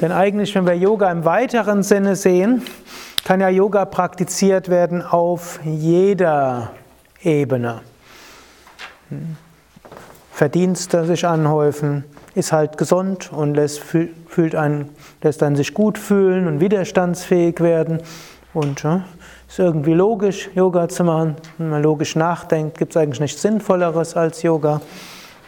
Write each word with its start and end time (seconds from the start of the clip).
Denn 0.00 0.12
eigentlich, 0.12 0.54
wenn 0.54 0.66
wir 0.66 0.76
Yoga 0.76 1.10
im 1.10 1.24
weiteren 1.24 1.82
Sinne 1.82 2.16
sehen, 2.16 2.62
kann 3.24 3.40
ja 3.40 3.48
Yoga 3.48 3.84
praktiziert 3.84 4.70
werden 4.70 5.02
auf 5.02 5.60
jeder 5.64 6.70
Ebene. 7.22 7.82
Verdienste 10.32 11.04
sich 11.04 11.26
anhäufen, 11.26 12.04
ist 12.34 12.50
halt 12.52 12.78
gesund 12.78 13.30
und 13.30 13.54
lässt, 13.54 13.80
fühlt 13.80 14.54
einen, 14.54 14.88
lässt 15.22 15.42
einen 15.42 15.56
sich 15.56 15.74
gut 15.74 15.98
fühlen 15.98 16.46
und 16.46 16.60
widerstandsfähig 16.60 17.60
werden. 17.60 18.00
Und 18.54 18.82
ja, 18.82 19.04
ist 19.46 19.58
irgendwie 19.58 19.92
logisch, 19.92 20.48
Yoga 20.54 20.88
zu 20.88 21.04
machen. 21.04 21.36
Wenn 21.58 21.68
man 21.68 21.82
logisch 21.82 22.16
nachdenkt, 22.16 22.78
gibt 22.78 22.92
es 22.92 22.96
eigentlich 22.96 23.20
nichts 23.20 23.42
Sinnvolleres 23.42 24.16
als 24.16 24.42
Yoga. 24.42 24.80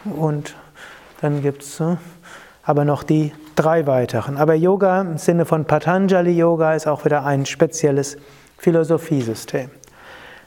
Und 0.05 0.55
dann 1.21 1.41
gibt 1.41 1.63
es 1.63 1.79
ja, 1.79 1.97
aber 2.63 2.85
noch 2.85 3.01
die 3.01 3.31
drei 3.55 3.87
weiteren. 3.87 4.37
Aber 4.37 4.53
Yoga 4.53 5.01
im 5.01 5.17
Sinne 5.17 5.45
von 5.45 5.65
Patanjali 5.65 6.31
Yoga 6.31 6.73
ist 6.73 6.87
auch 6.87 7.05
wieder 7.05 7.25
ein 7.25 7.45
spezielles 7.45 8.17
Philosophiesystem. 8.57 9.69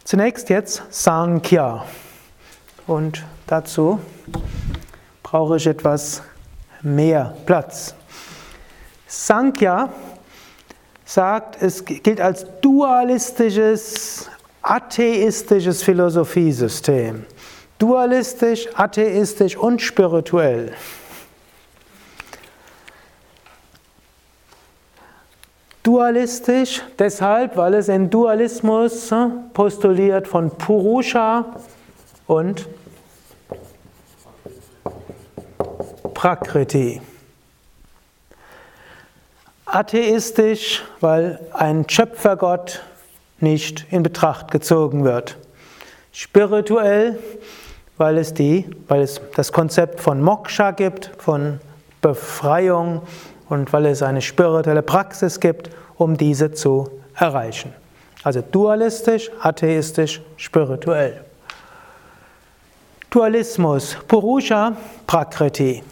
Zunächst 0.04 0.48
jetzt 0.50 0.82
Sankhya. 0.90 1.84
Und 2.86 3.24
dazu 3.46 4.00
brauche 5.22 5.56
ich 5.56 5.66
etwas 5.66 6.22
mehr 6.82 7.34
Platz. 7.44 7.94
Sankhya 9.06 9.88
sagt, 11.04 11.62
es 11.62 11.84
gilt 11.84 12.20
als 12.20 12.46
dualistisches, 12.60 14.28
atheistisches 14.62 15.82
Philosophiesystem. 15.82 17.24
Dualistisch, 17.78 18.68
atheistisch 18.74 19.56
und 19.56 19.82
spirituell. 19.82 20.72
Dualistisch 25.86 26.82
deshalb, 26.98 27.56
weil 27.56 27.74
es 27.74 27.88
einen 27.88 28.10
Dualismus 28.10 29.14
postuliert 29.52 30.26
von 30.26 30.50
Purusha 30.50 31.44
und 32.26 32.66
Prakriti. 36.12 37.00
Atheistisch, 39.64 40.82
weil 41.00 41.38
ein 41.52 41.88
Schöpfergott 41.88 42.82
nicht 43.38 43.86
in 43.92 44.02
Betracht 44.02 44.50
gezogen 44.50 45.04
wird. 45.04 45.36
Spirituell, 46.10 47.16
weil 47.96 48.18
es, 48.18 48.34
die, 48.34 48.68
weil 48.88 49.02
es 49.02 49.20
das 49.36 49.52
Konzept 49.52 50.00
von 50.00 50.20
Moksha 50.20 50.72
gibt, 50.72 51.12
von 51.18 51.60
Befreiung 52.02 53.02
und 53.48 53.72
weil 53.72 53.86
es 53.86 54.02
eine 54.02 54.22
spirituelle 54.22 54.82
Praxis 54.82 55.40
gibt, 55.40 55.70
um 55.96 56.16
diese 56.16 56.52
zu 56.52 56.90
erreichen. 57.14 57.72
Also 58.22 58.42
dualistisch, 58.42 59.30
atheistisch, 59.40 60.20
spirituell. 60.36 61.20
Dualismus, 63.10 63.96
Purusha, 64.08 64.76
Prakriti. 65.06 65.82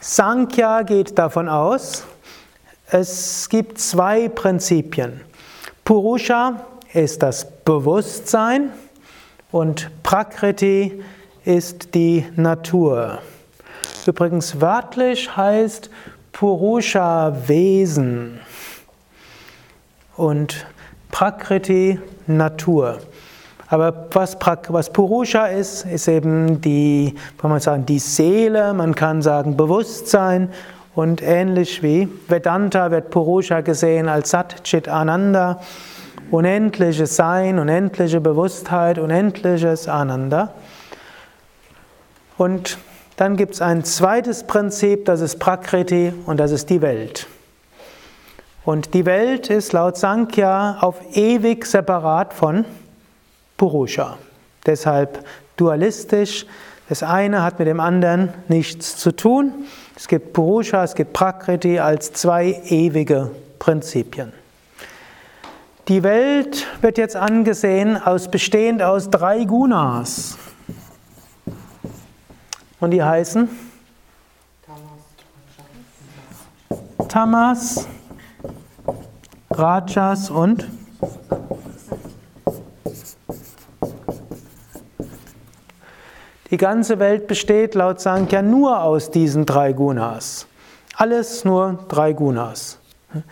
Sankhya 0.00 0.82
geht 0.82 1.18
davon 1.18 1.48
aus, 1.48 2.04
es 2.90 3.48
gibt 3.48 3.78
zwei 3.78 4.28
Prinzipien. 4.28 5.20
Purusha 5.84 6.66
ist 6.92 7.22
das 7.22 7.46
Bewusstsein 7.64 8.70
und 9.50 9.90
Prakriti 10.02 11.02
ist 11.44 11.94
die 11.94 12.26
Natur. 12.36 13.18
Übrigens 14.06 14.60
wörtlich 14.60 15.34
heißt 15.34 15.90
Purusha 16.34 17.32
Wesen 17.46 18.40
und 20.16 20.66
Prakriti 21.12 22.00
Natur. 22.26 22.98
Aber 23.68 24.08
was, 24.10 24.36
was 24.68 24.92
Purusha 24.92 25.46
ist, 25.46 25.86
ist 25.86 26.08
eben 26.08 26.60
die, 26.60 27.14
kann 27.38 27.50
man 27.50 27.60
sagen, 27.60 27.86
die 27.86 28.00
Seele, 28.00 28.74
man 28.74 28.96
kann 28.96 29.22
sagen 29.22 29.56
Bewusstsein 29.56 30.50
und 30.96 31.22
ähnlich 31.22 31.84
wie 31.84 32.08
Vedanta 32.26 32.90
wird 32.90 33.10
Purusha 33.10 33.60
gesehen 33.60 34.08
als 34.08 34.30
Sat 34.30 34.64
Chit 34.64 34.88
Ananda, 34.88 35.60
unendliches 36.32 37.14
Sein, 37.14 37.60
unendliche 37.60 38.20
Bewusstheit, 38.20 38.98
unendliches 38.98 39.86
Ananda. 39.86 40.52
Und 42.36 42.76
dann 43.16 43.36
gibt 43.36 43.54
es 43.54 43.62
ein 43.62 43.84
zweites 43.84 44.44
Prinzip, 44.44 45.04
das 45.04 45.20
ist 45.20 45.38
Prakriti 45.38 46.12
und 46.26 46.38
das 46.38 46.50
ist 46.50 46.70
die 46.70 46.82
Welt. 46.82 47.26
Und 48.64 48.94
die 48.94 49.04
Welt 49.04 49.50
ist 49.50 49.72
laut 49.72 49.96
Sankhya 49.96 50.78
auf 50.80 50.96
ewig 51.12 51.66
separat 51.66 52.32
von 52.32 52.64
Purusha. 53.56 54.16
Deshalb 54.66 55.24
dualistisch. 55.56 56.46
Das 56.88 57.02
eine 57.02 57.42
hat 57.42 57.58
mit 57.58 57.68
dem 57.68 57.80
anderen 57.80 58.32
nichts 58.48 58.96
zu 58.96 59.12
tun. 59.12 59.52
Es 59.96 60.08
gibt 60.08 60.32
Purusha, 60.32 60.82
es 60.82 60.94
gibt 60.94 61.12
Prakriti 61.12 61.78
als 61.78 62.12
zwei 62.12 62.62
ewige 62.66 63.30
Prinzipien. 63.58 64.32
Die 65.88 66.02
Welt 66.02 66.66
wird 66.80 66.98
jetzt 66.98 67.16
angesehen 67.16 67.96
aus 68.02 68.30
bestehend 68.30 68.82
aus 68.82 69.10
drei 69.10 69.44
Gunas. 69.44 70.38
Und 72.84 72.90
die 72.90 73.02
heißen 73.02 73.48
Tamas, 77.08 77.88
Rajas 79.50 80.28
und 80.28 80.68
Die 86.50 86.58
ganze 86.58 86.98
Welt 86.98 87.26
besteht 87.26 87.74
laut 87.74 88.02
Sankhya 88.02 88.42
nur 88.42 88.82
aus 88.82 89.10
diesen 89.10 89.46
drei 89.46 89.72
Gunas. 89.72 90.46
Alles 90.94 91.46
nur 91.46 91.86
drei 91.88 92.12
Gunas. 92.12 92.78
Man 93.14 93.24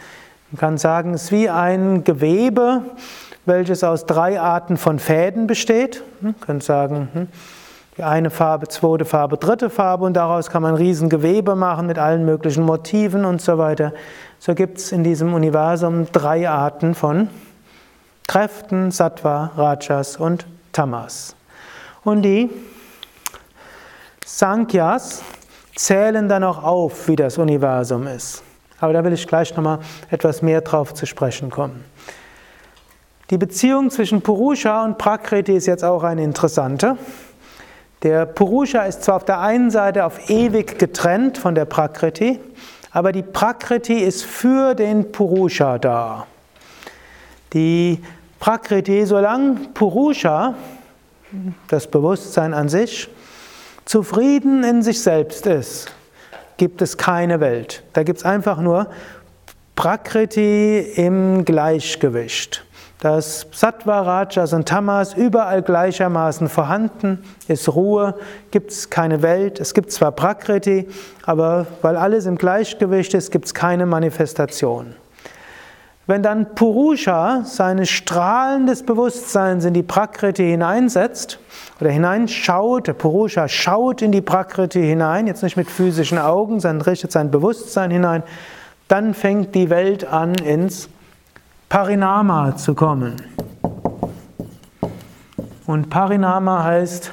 kann 0.57 0.79
sagen, 0.79 1.12
es 1.12 1.25
ist 1.25 1.33
wie 1.33 1.51
ein 1.51 2.05
Gewebe, 2.05 2.85
welches 3.45 3.85
aus 3.85 4.07
drei 4.07 4.41
Arten 4.41 4.79
von 4.79 4.99
Fäden 4.99 5.47
besteht. 5.47 6.03
Man 6.23 6.41
kann 6.41 6.62
sagen, 6.62 7.11
hm, 7.12 7.29
die 7.97 8.03
eine 8.03 8.31
Farbe, 8.31 8.69
zweite 8.69 9.05
Farbe, 9.05 9.37
dritte 9.37 9.69
Farbe 9.69 10.05
und 10.05 10.15
daraus 10.15 10.49
kann 10.49 10.63
man 10.63 10.75
Riesengewebe 10.75 11.55
machen 11.55 11.87
mit 11.87 11.99
allen 11.99 12.25
möglichen 12.25 12.65
Motiven 12.65 13.25
und 13.25 13.43
so 13.43 13.59
weiter. 13.59 13.93
So 14.39 14.55
gibt 14.55 14.79
es 14.79 14.93
in 14.93 15.05
diesem 15.05 15.35
Universum 15.35 16.07
drei 16.11 16.49
Arten 16.49 16.95
von 16.95 17.29
Kräften, 18.27 18.91
Sattva, 18.91 19.53
Rajas 19.57 20.17
und 20.17 20.47
Tamas. 20.73 21.37
Und 22.03 22.23
die 22.23 22.49
Sankhyas 24.25 25.23
zählen 25.75 26.29
dann 26.29 26.45
auch 26.45 26.62
auf, 26.62 27.09
wie 27.09 27.17
das 27.17 27.37
Universum 27.37 28.06
ist. 28.06 28.43
Aber 28.81 28.93
da 28.95 29.05
will 29.05 29.12
ich 29.12 29.27
gleich 29.27 29.55
nochmal 29.55 29.81
etwas 30.11 30.41
mehr 30.41 30.62
drauf 30.62 30.95
zu 30.95 31.06
sprechen 31.06 31.50
kommen. 31.50 31.85
Die 33.31 33.38
Beziehung 33.38 33.91
zwischen 33.91 34.23
Purusha 34.23 34.85
und 34.85 34.99
Prakriti 34.99 35.55
ist 35.55 35.67
jetzt 35.67 35.85
auch 35.85 36.03
eine 36.03 36.25
interessante. 36.25 36.97
Der 38.02 38.26
Purusha 38.26 38.82
ist 38.82 39.04
zwar 39.04 39.16
auf 39.16 39.25
der 39.25 39.38
einen 39.38 39.70
Seite 39.70 40.04
auf 40.04 40.28
ewig 40.28 40.78
getrennt 40.78 41.38
von 41.38 41.54
der 41.54 41.66
Prakriti, 41.66 42.40
aber 42.90 43.12
die 43.12 43.22
Prakriti 43.22 43.94
ist 43.94 44.25
für 44.25 44.75
den 44.75 45.12
Purusha 45.12 45.78
da. 45.78 46.26
Die 47.52 48.02
Prakriti, 48.40 49.06
solange 49.06 49.69
Purusha, 49.72 50.54
das 51.69 51.87
Bewusstsein 51.87 52.54
an 52.54 52.69
sich, 52.69 53.08
zufrieden 53.84 54.64
in 54.64 54.82
sich 54.82 55.00
selbst 55.00 55.46
ist, 55.46 55.93
gibt 56.56 56.82
es 56.82 56.96
keine 56.96 57.38
Welt. 57.38 57.84
Da 57.93 58.02
gibt 58.02 58.19
es 58.19 58.25
einfach 58.25 58.58
nur 58.58 58.88
Prakriti 59.76 60.78
im 60.96 61.44
Gleichgewicht. 61.44 62.64
Dass 63.02 63.49
Sattva, 63.50 64.02
Rajas 64.02 64.52
und 64.52 64.69
Tamas 64.69 65.14
überall 65.14 65.62
gleichermaßen 65.62 66.49
vorhanden 66.49 67.25
ist 67.49 67.69
Ruhe, 67.75 68.14
gibt 68.52 68.70
es 68.70 68.90
keine 68.90 69.22
Welt, 69.22 69.58
es 69.58 69.75
gibt 69.75 69.90
zwar 69.90 70.12
Prakriti, 70.12 70.87
aber 71.26 71.66
weil 71.82 71.96
alles 71.96 72.26
im 72.26 72.38
Gleichgewicht 72.38 73.12
ist, 73.14 73.32
gibt 73.32 73.46
es 73.46 73.54
keine 73.54 73.87
Manifestation. 73.87 74.94
Wenn 76.06 76.22
dann 76.22 76.54
Purusha 76.54 77.43
seine 77.44 77.87
Strahlen 77.87 78.66
des 78.66 78.84
Bewusstseins 78.84 79.64
in 79.64 79.75
die 79.75 79.82
Prakriti 79.82 80.44
hineinsetzt 80.44 81.40
oder 81.81 81.90
hineinschaut, 81.90 82.87
der 82.87 82.93
Purusha 82.93 83.49
schaut 83.49 84.00
in 84.00 84.12
die 84.12 84.20
Prakriti 84.20 84.81
hinein, 84.81 85.26
jetzt 85.26 85.43
nicht 85.43 85.56
mit 85.56 85.69
physischen 85.69 86.19
Augen, 86.19 86.60
sondern 86.60 86.82
richtet 86.82 87.10
sein 87.10 87.32
Bewusstsein 87.32 87.90
hinein, 87.90 88.22
dann 88.87 89.12
fängt 89.12 89.56
die 89.56 89.70
Welt 89.70 90.04
an 90.04 90.37
ins 90.37 90.88
Parinama 91.73 92.55
zu 92.55 92.75
kommen. 92.75 93.17
Und 95.65 95.89
Parinama 95.89 96.65
heißt 96.65 97.11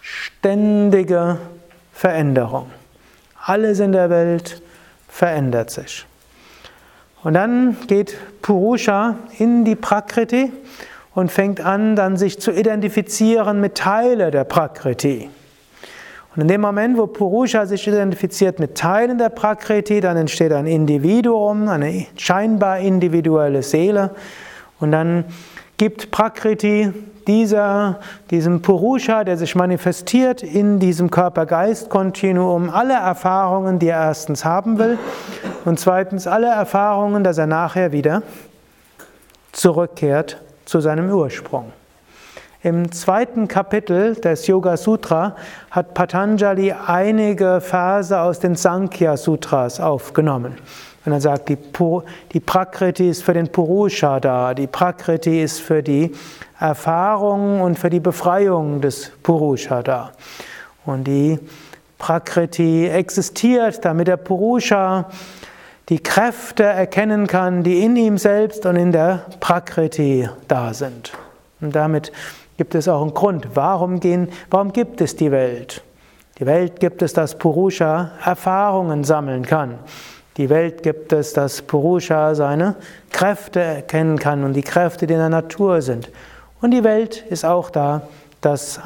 ständige 0.00 1.38
Veränderung. 1.92 2.70
Alles 3.44 3.80
in 3.80 3.90
der 3.90 4.08
Welt 4.08 4.62
verändert 5.08 5.72
sich. 5.72 6.06
Und 7.24 7.34
dann 7.34 7.76
geht 7.88 8.16
Purusha 8.40 9.16
in 9.36 9.64
die 9.64 9.74
Prakriti 9.74 10.52
und 11.16 11.32
fängt 11.32 11.60
an, 11.60 11.96
dann 11.96 12.16
sich 12.16 12.38
zu 12.38 12.52
identifizieren 12.52 13.60
mit 13.60 13.74
Teile 13.74 14.30
der 14.30 14.44
Prakriti. 14.44 15.28
Und 16.34 16.42
in 16.42 16.48
dem 16.48 16.60
Moment, 16.60 16.98
wo 16.98 17.06
Purusha 17.06 17.66
sich 17.66 17.88
identifiziert 17.88 18.60
mit 18.60 18.76
Teilen 18.76 19.18
der 19.18 19.30
Prakriti, 19.30 20.00
dann 20.00 20.16
entsteht 20.16 20.52
ein 20.52 20.66
Individuum, 20.66 21.68
eine 21.68 22.06
scheinbar 22.16 22.78
individuelle 22.78 23.62
Seele. 23.62 24.10
Und 24.78 24.92
dann 24.92 25.24
gibt 25.78 26.10
Prakriti 26.10 26.92
dieser, 27.26 28.00
diesem 28.30 28.62
Purusha, 28.62 29.22
der 29.22 29.36
sich 29.36 29.54
manifestiert 29.54 30.42
in 30.42 30.78
diesem 30.78 31.10
Körper-Geist-Kontinuum, 31.10 32.70
alle 32.70 32.94
Erfahrungen, 32.94 33.78
die 33.78 33.88
er 33.88 34.00
erstens 34.00 34.44
haben 34.44 34.78
will 34.78 34.98
und 35.64 35.78
zweitens 35.78 36.26
alle 36.26 36.48
Erfahrungen, 36.48 37.22
dass 37.22 37.38
er 37.38 37.46
nachher 37.46 37.92
wieder 37.92 38.22
zurückkehrt 39.52 40.40
zu 40.64 40.80
seinem 40.80 41.10
Ursprung. 41.10 41.72
Im 42.68 42.92
zweiten 42.92 43.48
Kapitel 43.48 44.14
des 44.16 44.46
Yoga 44.46 44.76
Sutra 44.76 45.34
hat 45.70 45.94
Patanjali 45.94 46.70
einige 46.70 47.62
Verse 47.62 48.20
aus 48.20 48.40
den 48.40 48.56
Sankhya 48.56 49.16
Sutras 49.16 49.80
aufgenommen. 49.80 50.58
Und 51.06 51.12
er 51.12 51.20
sagt, 51.22 51.48
die, 51.48 51.56
die 52.30 52.40
Prakriti 52.40 53.08
ist 53.08 53.22
für 53.22 53.32
den 53.32 53.48
Purusha 53.48 54.20
da, 54.20 54.52
die 54.52 54.66
Prakriti 54.66 55.42
ist 55.42 55.62
für 55.62 55.82
die 55.82 56.12
Erfahrung 56.60 57.62
und 57.62 57.78
für 57.78 57.88
die 57.88 58.00
Befreiung 58.00 58.82
des 58.82 59.12
Purusha 59.22 59.82
da. 59.82 60.12
Und 60.84 61.04
die 61.04 61.38
Prakriti 61.96 62.86
existiert, 62.86 63.82
damit 63.82 64.08
der 64.08 64.18
Purusha 64.18 65.06
die 65.88 66.00
Kräfte 66.00 66.64
erkennen 66.64 67.28
kann, 67.28 67.62
die 67.62 67.82
in 67.82 67.96
ihm 67.96 68.18
selbst 68.18 68.66
und 68.66 68.76
in 68.76 68.92
der 68.92 69.24
Prakriti 69.40 70.28
da 70.48 70.74
sind. 70.74 71.12
Und 71.62 71.74
damit 71.74 72.12
gibt 72.58 72.74
es 72.74 72.88
auch 72.88 73.00
einen 73.00 73.14
Grund. 73.14 73.48
Warum, 73.54 74.00
gehen, 74.00 74.28
warum 74.50 74.72
gibt 74.72 75.00
es 75.00 75.16
die 75.16 75.30
Welt? 75.30 75.82
Die 76.38 76.44
Welt 76.44 76.78
gibt 76.78 77.00
es, 77.00 77.14
dass 77.14 77.38
Purusha 77.38 78.10
Erfahrungen 78.24 79.04
sammeln 79.04 79.46
kann. 79.46 79.78
Die 80.36 80.50
Welt 80.50 80.82
gibt 80.82 81.12
es, 81.12 81.32
dass 81.32 81.62
Purusha 81.62 82.34
seine 82.34 82.76
Kräfte 83.10 83.60
erkennen 83.60 84.18
kann 84.18 84.44
und 84.44 84.52
die 84.52 84.62
Kräfte, 84.62 85.06
die 85.06 85.14
in 85.14 85.20
der 85.20 85.30
Natur 85.30 85.80
sind. 85.82 86.10
Und 86.60 86.72
die 86.72 86.84
Welt 86.84 87.24
ist 87.30 87.44
auch 87.44 87.70
da, 87.70 88.02
dass 88.40 88.80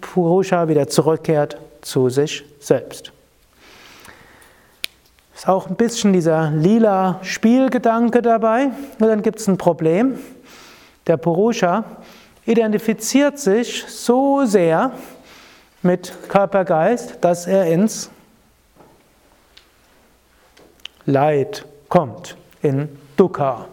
Purusha 0.00 0.68
wieder 0.68 0.88
zurückkehrt 0.88 1.58
zu 1.82 2.08
sich 2.08 2.44
selbst. 2.60 3.12
Ist 5.34 5.48
auch 5.48 5.68
ein 5.68 5.76
bisschen 5.76 6.12
dieser 6.12 6.50
lila 6.50 7.18
Spielgedanke 7.22 8.22
dabei. 8.22 8.70
Und 8.98 9.06
dann 9.06 9.22
gibt 9.22 9.38
es 9.38 9.46
ein 9.46 9.58
Problem. 9.58 10.18
Der 11.06 11.18
Purusha 11.18 11.84
identifiziert 12.46 13.38
sich 13.38 13.84
so 13.88 14.44
sehr 14.44 14.92
mit 15.82 16.12
Körpergeist, 16.28 17.18
dass 17.20 17.46
er 17.46 17.66
ins 17.66 18.10
Leid 21.04 21.64
kommt, 21.88 22.36
in 22.62 22.88
Dukkha. 23.16 23.66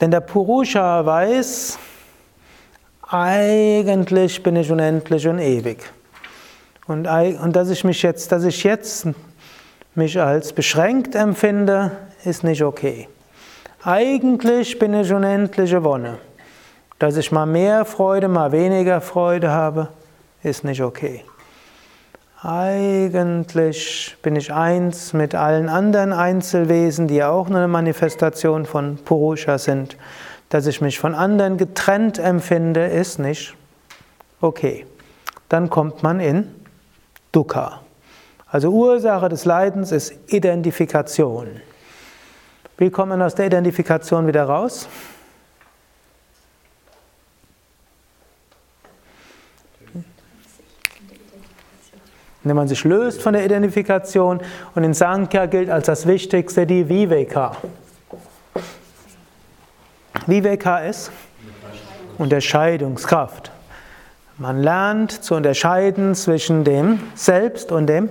Denn 0.00 0.10
der 0.10 0.20
Purusha 0.20 1.04
weiß, 1.04 1.78
eigentlich 3.08 4.42
bin 4.42 4.56
ich 4.56 4.70
unendlich 4.70 5.28
und 5.28 5.38
ewig. 5.38 5.78
Und, 6.88 7.06
und 7.06 7.54
dass 7.54 7.70
ich 7.70 7.84
mich 7.84 8.02
jetzt, 8.02 8.32
dass 8.32 8.44
ich 8.44 8.64
jetzt 8.64 9.06
mich 9.94 10.20
als 10.20 10.52
beschränkt 10.52 11.14
empfinde, 11.14 11.92
ist 12.24 12.42
nicht 12.42 12.62
okay. 12.62 13.08
Eigentlich 13.84 14.78
bin 14.78 14.94
ich 14.94 15.12
unendliche 15.12 15.84
Wonne. 15.84 16.18
Dass 17.02 17.16
ich 17.16 17.32
mal 17.32 17.46
mehr 17.46 17.84
Freude, 17.84 18.28
mal 18.28 18.52
weniger 18.52 19.00
Freude 19.00 19.50
habe, 19.50 19.88
ist 20.44 20.62
nicht 20.62 20.80
okay. 20.84 21.24
Eigentlich 22.40 24.16
bin 24.22 24.36
ich 24.36 24.52
eins 24.52 25.12
mit 25.12 25.34
allen 25.34 25.68
anderen 25.68 26.12
Einzelwesen, 26.12 27.08
die 27.08 27.16
ja 27.16 27.28
auch 27.28 27.48
eine 27.48 27.66
Manifestation 27.66 28.66
von 28.66 28.98
Purusha 29.04 29.58
sind. 29.58 29.96
Dass 30.48 30.68
ich 30.68 30.80
mich 30.80 31.00
von 31.00 31.16
anderen 31.16 31.56
getrennt 31.56 32.20
empfinde, 32.20 32.86
ist 32.86 33.18
nicht 33.18 33.56
okay. 34.40 34.86
Dann 35.48 35.70
kommt 35.70 36.04
man 36.04 36.20
in 36.20 36.54
Dukkha. 37.32 37.80
Also 38.46 38.70
Ursache 38.70 39.28
des 39.28 39.44
Leidens 39.44 39.90
ist 39.90 40.14
Identifikation. 40.28 41.48
Wie 42.78 42.90
kommt 42.90 43.08
man 43.08 43.22
aus 43.22 43.34
der 43.34 43.46
Identifikation 43.46 44.28
wieder 44.28 44.44
raus? 44.44 44.88
Indem 52.44 52.56
man 52.56 52.68
sich 52.68 52.84
löst 52.84 53.22
von 53.22 53.32
der 53.34 53.44
Identifikation. 53.44 54.40
Und 54.74 54.84
in 54.84 54.94
Sankhya 54.94 55.46
gilt 55.46 55.70
als 55.70 55.86
das 55.86 56.06
Wichtigste 56.06 56.66
die 56.66 56.88
Viveka. 56.88 57.56
Viveka 60.26 60.78
ist 60.78 61.10
Unterscheidungskraft. 62.18 63.50
Man 64.38 64.62
lernt 64.62 65.12
zu 65.12 65.34
unterscheiden 65.34 66.14
zwischen 66.14 66.64
dem 66.64 67.00
Selbst 67.14 67.70
und 67.70 67.86
dem 67.86 68.08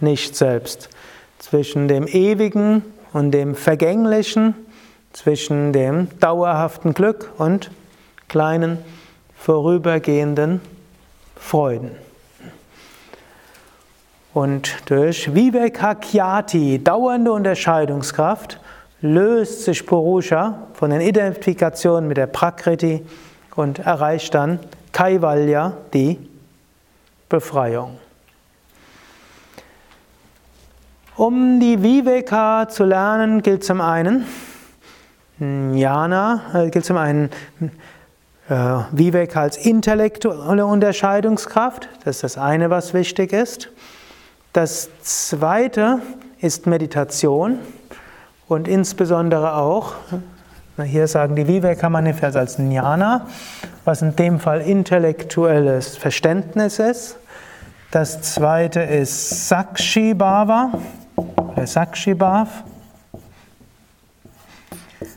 Nicht-Selbst, 0.00 0.88
zwischen 1.38 1.88
dem 1.88 2.06
Ewigen 2.06 2.82
und 3.12 3.30
dem 3.32 3.54
Vergänglichen, 3.54 4.54
zwischen 5.12 5.72
dem 5.72 6.08
dauerhaften 6.20 6.94
Glück 6.94 7.30
und 7.38 7.70
kleinen 8.28 8.78
vorübergehenden 9.36 10.60
Freuden. 11.36 12.03
Und 14.34 14.90
durch 14.90 15.32
Vivekakyati, 15.32 16.82
dauernde 16.82 17.32
Unterscheidungskraft, 17.32 18.58
löst 19.00 19.62
sich 19.62 19.86
Purusha 19.86 20.66
von 20.72 20.90
den 20.90 21.00
Identifikationen 21.00 22.08
mit 22.08 22.16
der 22.16 22.26
Prakriti 22.26 23.06
und 23.54 23.78
erreicht 23.78 24.34
dann 24.34 24.58
Kaivalya, 24.90 25.74
die 25.92 26.18
Befreiung. 27.28 27.98
Um 31.16 31.60
die 31.60 31.80
Viveka 31.80 32.68
zu 32.68 32.82
lernen, 32.82 33.40
gilt 33.40 33.62
zum 33.62 33.80
einen 33.80 34.26
Jnana, 35.38 36.42
äh, 36.54 36.70
gilt 36.70 36.84
zum 36.84 36.96
einen 36.96 37.30
äh, 38.48 38.54
Viveka 38.90 39.42
als 39.42 39.56
intellektuelle 39.56 40.66
Unterscheidungskraft, 40.66 41.88
das 42.04 42.16
ist 42.16 42.24
das 42.24 42.38
eine, 42.38 42.70
was 42.70 42.94
wichtig 42.94 43.32
ist. 43.32 43.70
Das 44.54 44.88
zweite 45.02 45.98
ist 46.38 46.68
Meditation 46.68 47.58
und 48.46 48.68
insbesondere 48.68 49.56
auch, 49.56 49.94
hier 50.80 51.08
sagen 51.08 51.34
die 51.34 51.48
Viveka-Manifest 51.48 52.36
als 52.36 52.58
Jnana, 52.58 53.26
was 53.84 54.00
in 54.00 54.14
dem 54.14 54.38
Fall 54.38 54.60
intellektuelles 54.60 55.96
Verständnis 55.96 56.78
ist. 56.78 57.16
Das 57.90 58.22
zweite 58.22 58.78
ist 58.78 59.48
Sakshi 59.48 60.14
Bhava 60.14 60.70
oder 61.16 61.66
Sakshi 61.66 62.14
Bhav. 62.14 62.62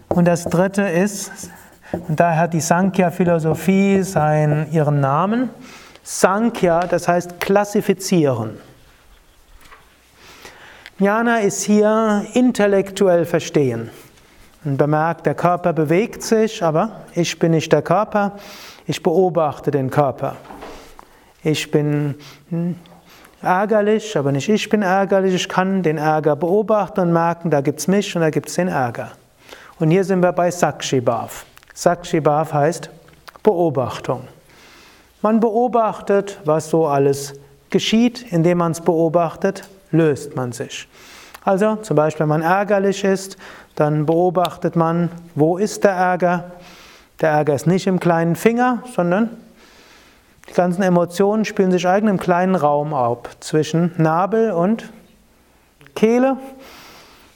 Und 0.09 0.25
das 0.25 0.45
dritte 0.45 0.81
ist, 0.81 1.51
und 1.91 2.19
daher 2.19 2.39
hat 2.39 2.53
die 2.55 2.59
Sankhya-Philosophie 2.59 4.03
ihren 4.71 4.99
Namen, 4.99 5.51
Sankhya, 6.01 6.87
das 6.87 7.07
heißt 7.07 7.39
klassifizieren. 7.39 8.65
Jnana 10.99 11.41
ist 11.41 11.61
hier 11.61 12.25
intellektuell 12.33 13.25
verstehen. 13.25 13.91
und 14.65 14.77
bemerkt, 14.77 15.27
der 15.27 15.35
Körper 15.35 15.71
bewegt 15.71 16.23
sich, 16.23 16.63
aber 16.63 17.01
ich 17.13 17.37
bin 17.37 17.51
nicht 17.51 17.71
der 17.71 17.83
Körper, 17.83 18.31
ich 18.87 19.03
beobachte 19.03 19.69
den 19.69 19.91
Körper. 19.91 20.35
Ich 21.43 21.69
bin 21.69 22.15
hm, 22.49 22.75
ärgerlich, 23.43 24.17
aber 24.17 24.31
nicht 24.31 24.49
ich 24.49 24.67
bin 24.69 24.81
ärgerlich, 24.81 25.35
ich 25.35 25.47
kann 25.47 25.83
den 25.83 25.99
Ärger 25.99 26.35
beobachten 26.35 27.01
und 27.01 27.13
merken, 27.13 27.51
da 27.51 27.61
gibt 27.61 27.79
es 27.79 27.87
mich 27.87 28.15
und 28.15 28.23
da 28.23 28.31
gibt 28.31 28.49
es 28.49 28.55
den 28.55 28.67
Ärger. 28.67 29.11
Und 29.79 29.91
hier 29.91 30.03
sind 30.03 30.23
wir 30.23 30.31
bei 30.31 30.49
Sakshibhav. 30.49 31.45
Sakshibhav 31.75 32.53
heißt 32.53 32.89
Beobachtung. 33.43 34.27
Man 35.21 35.39
beobachtet, 35.39 36.39
was 36.43 36.71
so 36.71 36.87
alles 36.87 37.35
geschieht, 37.69 38.25
indem 38.31 38.57
man 38.57 38.71
es 38.71 38.81
beobachtet, 38.81 39.69
löst 39.91 40.35
man 40.35 40.51
sich. 40.51 40.87
Also 41.43 41.77
zum 41.77 41.95
Beispiel, 41.95 42.21
wenn 42.21 42.29
man 42.29 42.41
ärgerlich 42.41 43.03
ist, 43.03 43.37
dann 43.75 44.05
beobachtet 44.05 44.75
man, 44.75 45.09
wo 45.35 45.57
ist 45.57 45.83
der 45.83 45.91
Ärger. 45.91 46.51
Der 47.21 47.29
Ärger 47.29 47.55
ist 47.55 47.67
nicht 47.67 47.87
im 47.87 47.99
kleinen 47.99 48.35
Finger, 48.35 48.83
sondern 48.95 49.29
die 50.49 50.53
ganzen 50.53 50.81
Emotionen 50.81 51.45
spielen 51.45 51.71
sich 51.71 51.87
eigentlich 51.87 52.11
im 52.11 52.19
kleinen 52.19 52.55
Raum 52.55 52.93
ab, 52.93 53.29
zwischen 53.39 53.93
Nabel 53.97 54.51
und 54.51 54.91
Kehle, 55.95 56.37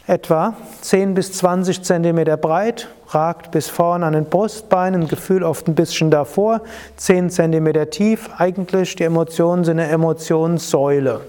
etwa 0.08 0.56
10 0.82 1.14
bis 1.14 1.34
20 1.34 1.84
Zentimeter 1.84 2.38
breit, 2.38 2.88
ragt 3.10 3.52
bis 3.52 3.70
vorne 3.70 4.06
an 4.06 4.14
den 4.14 4.26
Brustbeinen, 4.26 5.08
Gefühl 5.08 5.44
oft 5.44 5.68
ein 5.68 5.76
bisschen 5.76 6.12
davor, 6.12 6.62
10 6.98 7.30
Zentimeter 7.30 7.90
tief. 7.90 8.30
Eigentlich 8.38 8.96
die 8.96 9.04
Emotionen 9.04 9.64
sind 9.64 9.80
eine 9.80 9.90
Emotionssäule. 9.90 11.22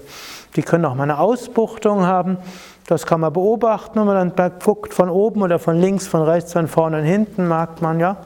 Die 0.55 0.61
können 0.61 0.85
auch 0.85 0.95
mal 0.95 1.03
eine 1.03 1.19
Ausbuchtung 1.19 2.05
haben. 2.05 2.37
Das 2.87 3.05
kann 3.05 3.21
man 3.21 3.33
beobachten, 3.33 3.99
wenn 3.99 4.05
man 4.05 4.35
dann 4.35 4.59
guckt 4.59 4.93
von 4.93 5.09
oben 5.09 5.41
oder 5.41 5.57
von 5.57 5.77
links, 5.77 6.07
von 6.07 6.21
rechts, 6.21 6.53
von 6.53 6.67
vorne 6.67 6.99
und 6.99 7.05
hinten, 7.05 7.47
merkt 7.47 7.81
man 7.81 7.99
ja, 7.99 8.17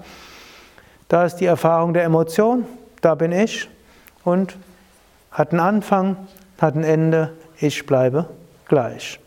da 1.07 1.23
ist 1.23 1.35
die 1.35 1.45
Erfahrung 1.45 1.93
der 1.93 2.03
Emotion, 2.03 2.65
da 3.01 3.15
bin 3.15 3.31
ich 3.31 3.69
und 4.23 4.57
hat 5.31 5.51
einen 5.51 5.59
Anfang, 5.59 6.17
hat 6.59 6.75
ein 6.75 6.83
Ende, 6.83 7.33
ich 7.59 7.85
bleibe 7.85 8.25
gleich. 8.67 9.19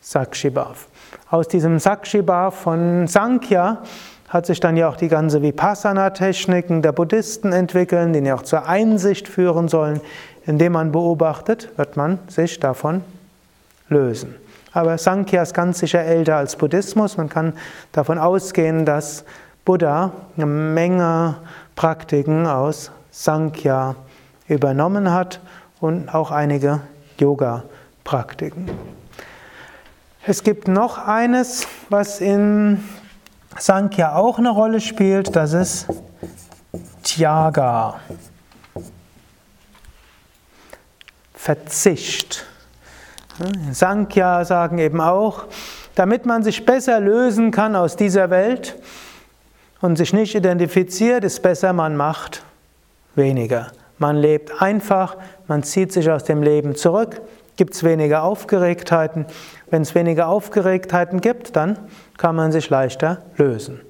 Sakshibhav. 0.00 0.88
Aus 1.30 1.48
diesem 1.48 1.78
Sakshibhav 1.78 2.54
von 2.54 3.06
Sankhya 3.08 3.82
hat 4.28 4.46
sich 4.46 4.60
dann 4.60 4.76
ja 4.76 4.88
auch 4.88 4.96
die 4.96 5.08
ganze 5.08 5.40
Vipassana-Techniken 5.42 6.82
der 6.82 6.92
Buddhisten 6.92 7.52
entwickelt, 7.52 8.14
die 8.14 8.20
ja 8.20 8.34
auch 8.34 8.42
zur 8.42 8.66
Einsicht 8.66 9.28
führen 9.28 9.68
sollen. 9.68 10.00
Indem 10.46 10.72
man 10.72 10.92
beobachtet, 10.92 11.70
wird 11.76 11.96
man 11.96 12.18
sich 12.28 12.60
davon 12.60 13.02
lösen. 13.88 14.34
Aber 14.72 14.98
Sankhya 14.98 15.42
ist 15.42 15.54
ganz 15.54 15.78
sicher 15.78 16.02
älter 16.02 16.36
als 16.36 16.56
Buddhismus. 16.56 17.16
Man 17.16 17.28
kann 17.28 17.54
davon 17.92 18.18
ausgehen, 18.18 18.84
dass 18.84 19.24
Buddha 19.64 20.12
eine 20.36 20.46
Menge 20.46 21.36
Praktiken 21.74 22.46
aus 22.46 22.90
Sankhya 23.10 23.96
übernommen 24.48 25.12
hat 25.12 25.40
und 25.80 26.14
auch 26.14 26.30
einige 26.30 26.80
Yoga-Praktiken. 27.18 28.70
Es 30.26 30.42
gibt 30.42 30.68
noch 30.68 30.98
eines, 30.98 31.66
was 31.88 32.20
in 32.20 32.82
Sankhya 33.58 34.14
auch 34.14 34.38
eine 34.38 34.50
Rolle 34.50 34.80
spielt, 34.80 35.34
das 35.34 35.52
ist 35.52 35.86
Tyaga. 37.02 38.00
Verzicht. 41.46 42.44
Sankhya 43.70 44.44
sagen 44.44 44.78
eben 44.78 45.00
auch, 45.00 45.44
damit 45.94 46.26
man 46.26 46.42
sich 46.42 46.66
besser 46.66 46.98
lösen 46.98 47.52
kann 47.52 47.76
aus 47.76 47.94
dieser 47.94 48.30
Welt 48.30 48.74
und 49.80 49.94
sich 49.94 50.12
nicht 50.12 50.34
identifiziert, 50.34 51.22
ist 51.22 51.42
besser, 51.42 51.72
man 51.72 51.96
macht 51.96 52.42
weniger. 53.14 53.68
Man 53.98 54.16
lebt 54.16 54.60
einfach, 54.60 55.18
man 55.46 55.62
zieht 55.62 55.92
sich 55.92 56.10
aus 56.10 56.24
dem 56.24 56.42
Leben 56.42 56.74
zurück, 56.74 57.20
gibt 57.56 57.74
es 57.74 57.84
weniger 57.84 58.24
Aufgeregtheiten. 58.24 59.26
Wenn 59.70 59.82
es 59.82 59.94
weniger 59.94 60.26
Aufgeregtheiten 60.26 61.20
gibt, 61.20 61.54
dann 61.54 61.78
kann 62.16 62.34
man 62.34 62.50
sich 62.50 62.70
leichter 62.70 63.22
lösen. 63.36 63.80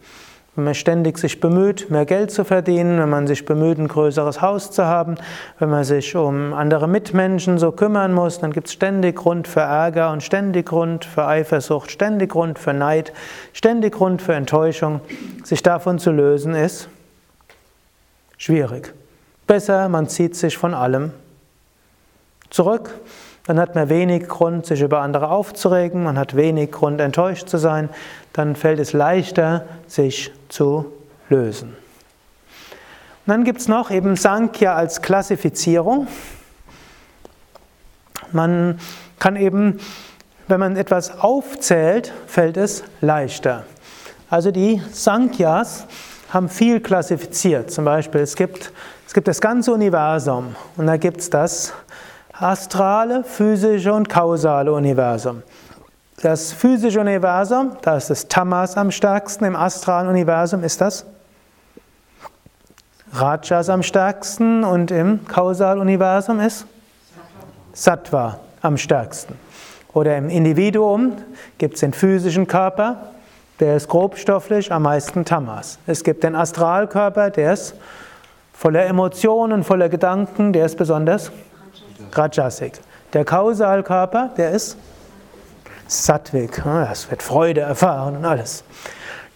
Wenn 0.56 0.64
man 0.64 0.74
ständig 0.74 1.18
sich 1.18 1.38
bemüht, 1.38 1.90
mehr 1.90 2.06
Geld 2.06 2.30
zu 2.30 2.42
verdienen, 2.42 2.98
wenn 2.98 3.10
man 3.10 3.26
sich 3.26 3.44
bemüht, 3.44 3.76
ein 3.78 3.88
größeres 3.88 4.40
Haus 4.40 4.70
zu 4.70 4.86
haben, 4.86 5.16
wenn 5.58 5.68
man 5.68 5.84
sich 5.84 6.16
um 6.16 6.54
andere 6.54 6.88
Mitmenschen 6.88 7.58
so 7.58 7.72
kümmern 7.72 8.14
muss, 8.14 8.40
dann 8.40 8.54
gibt 8.54 8.68
es 8.68 8.72
ständig 8.72 9.16
Grund 9.16 9.46
für 9.46 9.60
Ärger 9.60 10.10
und 10.12 10.22
ständig 10.22 10.66
Grund 10.66 11.04
für 11.04 11.26
Eifersucht, 11.26 11.90
ständig 11.90 12.30
Grund 12.30 12.58
für 12.58 12.72
Neid, 12.72 13.12
ständig 13.52 13.92
Grund 13.92 14.22
für 14.22 14.32
Enttäuschung. 14.32 15.00
Sich 15.44 15.62
davon 15.62 15.98
zu 15.98 16.10
lösen 16.10 16.54
ist 16.54 16.88
schwierig. 18.38 18.94
Besser, 19.46 19.90
man 19.90 20.08
zieht 20.08 20.36
sich 20.36 20.56
von 20.56 20.72
allem 20.72 21.12
zurück 22.48 22.90
dann 23.46 23.60
hat 23.60 23.76
man 23.76 23.88
wenig 23.88 24.26
Grund, 24.26 24.66
sich 24.66 24.80
über 24.80 25.00
andere 25.00 25.30
aufzuregen, 25.30 26.02
man 26.02 26.18
hat 26.18 26.34
wenig 26.34 26.72
Grund, 26.72 27.00
enttäuscht 27.00 27.48
zu 27.48 27.58
sein, 27.58 27.88
dann 28.36 28.54
fällt 28.54 28.78
es 28.78 28.92
leichter, 28.92 29.64
sich 29.86 30.30
zu 30.50 30.92
lösen. 31.30 31.70
Und 31.70 33.32
dann 33.32 33.44
gibt 33.44 33.60
es 33.60 33.66
noch 33.66 33.90
eben 33.90 34.14
Sankhya 34.14 34.74
als 34.74 35.00
Klassifizierung. 35.00 36.06
Man 38.32 38.78
kann 39.18 39.36
eben, 39.36 39.80
wenn 40.48 40.60
man 40.60 40.76
etwas 40.76 41.18
aufzählt, 41.18 42.12
fällt 42.26 42.58
es 42.58 42.84
leichter. 43.00 43.64
Also 44.28 44.50
die 44.50 44.82
Sankhyas 44.92 45.86
haben 46.30 46.50
viel 46.50 46.80
klassifiziert. 46.80 47.70
Zum 47.70 47.86
Beispiel, 47.86 48.20
es 48.20 48.36
gibt, 48.36 48.70
es 49.06 49.14
gibt 49.14 49.28
das 49.28 49.40
ganze 49.40 49.72
Universum 49.72 50.54
und 50.76 50.86
da 50.86 50.98
gibt 50.98 51.20
es 51.20 51.30
das 51.30 51.72
astrale, 52.32 53.24
physische 53.24 53.94
und 53.94 54.10
kausale 54.10 54.72
Universum. 54.72 55.42
Das 56.26 56.52
physische 56.52 56.98
Universum, 56.98 57.76
da 57.82 57.96
ist 57.96 58.10
das 58.10 58.26
Tamas 58.26 58.76
am 58.76 58.90
stärksten, 58.90 59.44
im 59.44 59.54
astralen 59.54 60.08
Universum 60.08 60.64
ist 60.64 60.80
das 60.80 61.06
Rajas 63.12 63.68
am 63.68 63.84
stärksten 63.84 64.64
und 64.64 64.90
im 64.90 65.24
Kausaluniversum 65.28 66.40
ist 66.40 66.66
Sattva 67.74 68.40
am 68.60 68.76
stärksten. 68.76 69.38
Oder 69.92 70.16
im 70.16 70.28
Individuum 70.28 71.12
gibt 71.58 71.74
es 71.74 71.80
den 71.82 71.92
physischen 71.92 72.48
Körper, 72.48 72.96
der 73.60 73.76
ist 73.76 73.86
grobstofflich, 73.86 74.72
am 74.72 74.82
meisten 74.82 75.24
Tamas. 75.24 75.78
Es 75.86 76.02
gibt 76.02 76.24
den 76.24 76.34
Astralkörper, 76.34 77.30
der 77.30 77.52
ist 77.52 77.76
voller 78.52 78.84
Emotionen, 78.84 79.62
voller 79.62 79.88
Gedanken, 79.88 80.52
der 80.52 80.66
ist 80.66 80.76
besonders 80.76 81.30
Rajasik. 82.10 82.80
Der 83.12 83.24
Kausalkörper, 83.24 84.30
der 84.36 84.50
ist 84.50 84.76
Sattvik. 85.86 86.62
Es 86.90 87.10
wird 87.10 87.22
Freude 87.22 87.60
erfahren 87.60 88.16
und 88.16 88.24
alles. 88.24 88.64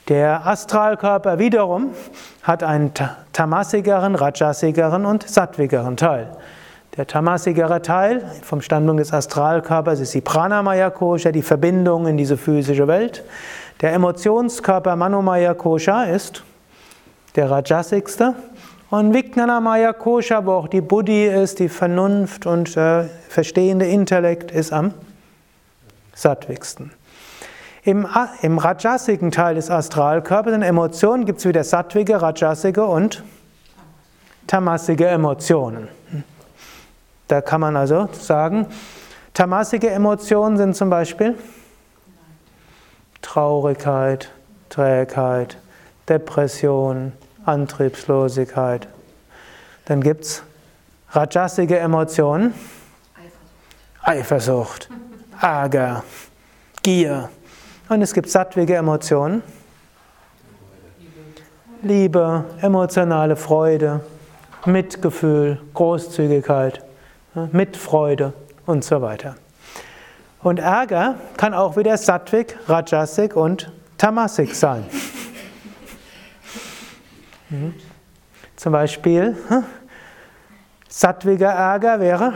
Der 0.08 0.46
Astralkörper 0.46 1.38
wiederum 1.38 1.90
hat 2.42 2.62
einen 2.64 2.92
tamasigeren, 3.32 4.16
rajasigeren 4.16 5.06
und 5.06 5.28
sattwigeren 5.28 5.96
Teil. 5.96 6.36
Der 6.96 7.06
tamasigere 7.06 7.80
Teil 7.80 8.24
vom 8.42 8.60
Standpunkt 8.60 9.00
des 9.00 9.12
Astralkörpers 9.12 10.00
ist 10.00 10.12
die 10.12 10.20
Pranamaya 10.20 10.90
Kosha, 10.90 11.30
die 11.30 11.42
Verbindung 11.42 12.08
in 12.08 12.16
diese 12.16 12.36
physische 12.36 12.88
Welt. 12.88 13.22
Der 13.80 13.92
Emotionskörper 13.92 14.96
Manomaya 14.96 15.54
Kosha 15.54 16.04
ist 16.04 16.42
der 17.36 17.48
rajasigste 17.48 18.34
und 18.90 19.14
Vijnanamaya 19.14 19.92
Kosha, 19.92 20.44
wo 20.44 20.52
auch 20.54 20.68
die 20.68 20.80
Buddhi 20.80 21.26
ist, 21.26 21.60
die 21.60 21.68
Vernunft 21.68 22.44
und 22.44 22.76
äh, 22.76 23.04
verstehende 23.28 23.86
Intellekt, 23.86 24.50
ist 24.50 24.72
am 24.72 24.92
sattwigsten. 26.14 26.92
Im, 27.82 28.06
Im 28.42 28.58
rajasigen 28.58 29.30
Teil 29.30 29.54
des 29.54 29.70
Astralkörpers, 29.70 30.54
in 30.54 30.62
Emotionen, 30.62 31.24
gibt 31.24 31.38
es 31.38 31.46
wieder 31.46 31.64
sattwige, 31.64 32.20
rajasige 32.20 32.84
und 32.84 33.24
tamasige 34.46 35.06
Emotionen. 35.06 35.88
Da 37.28 37.40
kann 37.40 37.60
man 37.60 37.76
also 37.76 38.08
sagen, 38.12 38.66
tamasige 39.32 39.90
Emotionen 39.90 40.56
sind 40.56 40.76
zum 40.76 40.90
Beispiel 40.90 41.38
Traurigkeit, 43.22 44.30
Trägheit, 44.68 45.56
Depression, 46.08 47.12
Antriebslosigkeit. 47.44 48.88
Dann 49.84 50.02
gibt 50.02 50.24
es 50.24 50.42
rajasige 51.12 51.78
Emotionen, 51.78 52.52
Eifersucht, 54.02 54.88
Ärger, 55.40 56.04
Gier. 56.82 57.30
Und 57.88 58.02
es 58.02 58.12
gibt 58.12 58.28
sattwige 58.28 58.76
Emotionen, 58.76 59.42
Liebe, 61.82 62.44
emotionale 62.60 63.36
Freude, 63.36 64.00
Mitgefühl, 64.66 65.60
Großzügigkeit, 65.72 66.84
Mitfreude 67.52 68.34
und 68.66 68.84
so 68.84 69.00
weiter. 69.00 69.36
Und 70.42 70.58
Ärger 70.58 71.16
kann 71.36 71.54
auch 71.54 71.76
wieder 71.76 71.96
sattvik, 71.96 72.58
rajasik 72.68 73.34
und 73.34 73.72
tamasik 73.96 74.54
sein. 74.54 74.84
Mhm. 77.48 77.74
Zum 78.56 78.72
Beispiel, 78.72 79.36
hm? 79.48 79.64
sattwiger 80.88 81.50
Ärger 81.50 81.98
wäre 81.98 82.34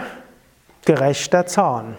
gerechter 0.84 1.46
Zorn. 1.46 1.98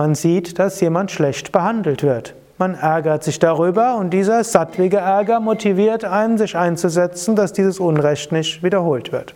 Man 0.00 0.14
sieht, 0.14 0.58
dass 0.58 0.80
jemand 0.80 1.10
schlecht 1.10 1.52
behandelt 1.52 2.02
wird. 2.02 2.34
Man 2.56 2.74
ärgert 2.74 3.22
sich 3.22 3.38
darüber 3.38 3.98
und 3.98 4.14
dieser 4.14 4.42
sattwige 4.44 4.96
Ärger 4.96 5.40
motiviert 5.40 6.06
einen, 6.06 6.38
sich 6.38 6.56
einzusetzen, 6.56 7.36
dass 7.36 7.52
dieses 7.52 7.78
Unrecht 7.78 8.32
nicht 8.32 8.62
wiederholt 8.62 9.12
wird. 9.12 9.34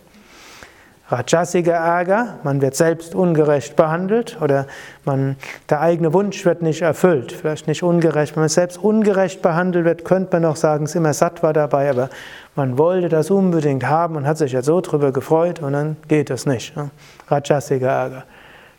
Rajasiger 1.09 1.75
Ärger, 1.75 2.39
man 2.41 2.63
wird 2.63 2.75
selbst 2.75 3.13
ungerecht 3.13 3.75
behandelt 3.75 4.41
oder 4.41 4.65
man, 5.03 5.35
der 5.69 5.81
eigene 5.81 6.13
Wunsch 6.13 6.43
wird 6.45 6.63
nicht 6.63 6.81
erfüllt, 6.81 7.31
vielleicht 7.31 7.67
nicht 7.67 7.83
ungerecht. 7.83 8.35
Wenn 8.35 8.41
man 8.41 8.49
selbst 8.49 8.79
ungerecht 8.79 9.43
behandelt 9.43 9.85
wird, 9.85 10.03
könnte 10.03 10.29
man 10.31 10.41
noch 10.41 10.55
sagen, 10.55 10.85
es 10.85 10.89
ist 10.89 10.95
immer 10.95 11.13
Sattva 11.13 11.53
dabei, 11.53 11.91
aber 11.91 12.09
man 12.55 12.79
wollte 12.79 13.09
das 13.09 13.29
unbedingt 13.29 13.85
haben 13.87 14.15
und 14.15 14.25
hat 14.25 14.39
sich 14.39 14.53
ja 14.53 14.63
so 14.63 14.81
drüber 14.81 15.11
gefreut 15.11 15.61
und 15.61 15.73
dann 15.73 15.97
geht 16.07 16.31
es 16.31 16.47
nicht. 16.47 16.75
Ne? 16.75 16.89
Rajasiger 17.27 17.89
Ärger. 17.89 18.23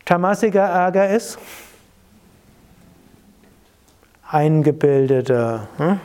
Tamasiger 0.03 0.63
Ärger 0.63 1.09
ist 1.09 1.39
eingebildete, 4.29 5.67
hm? 5.77 5.99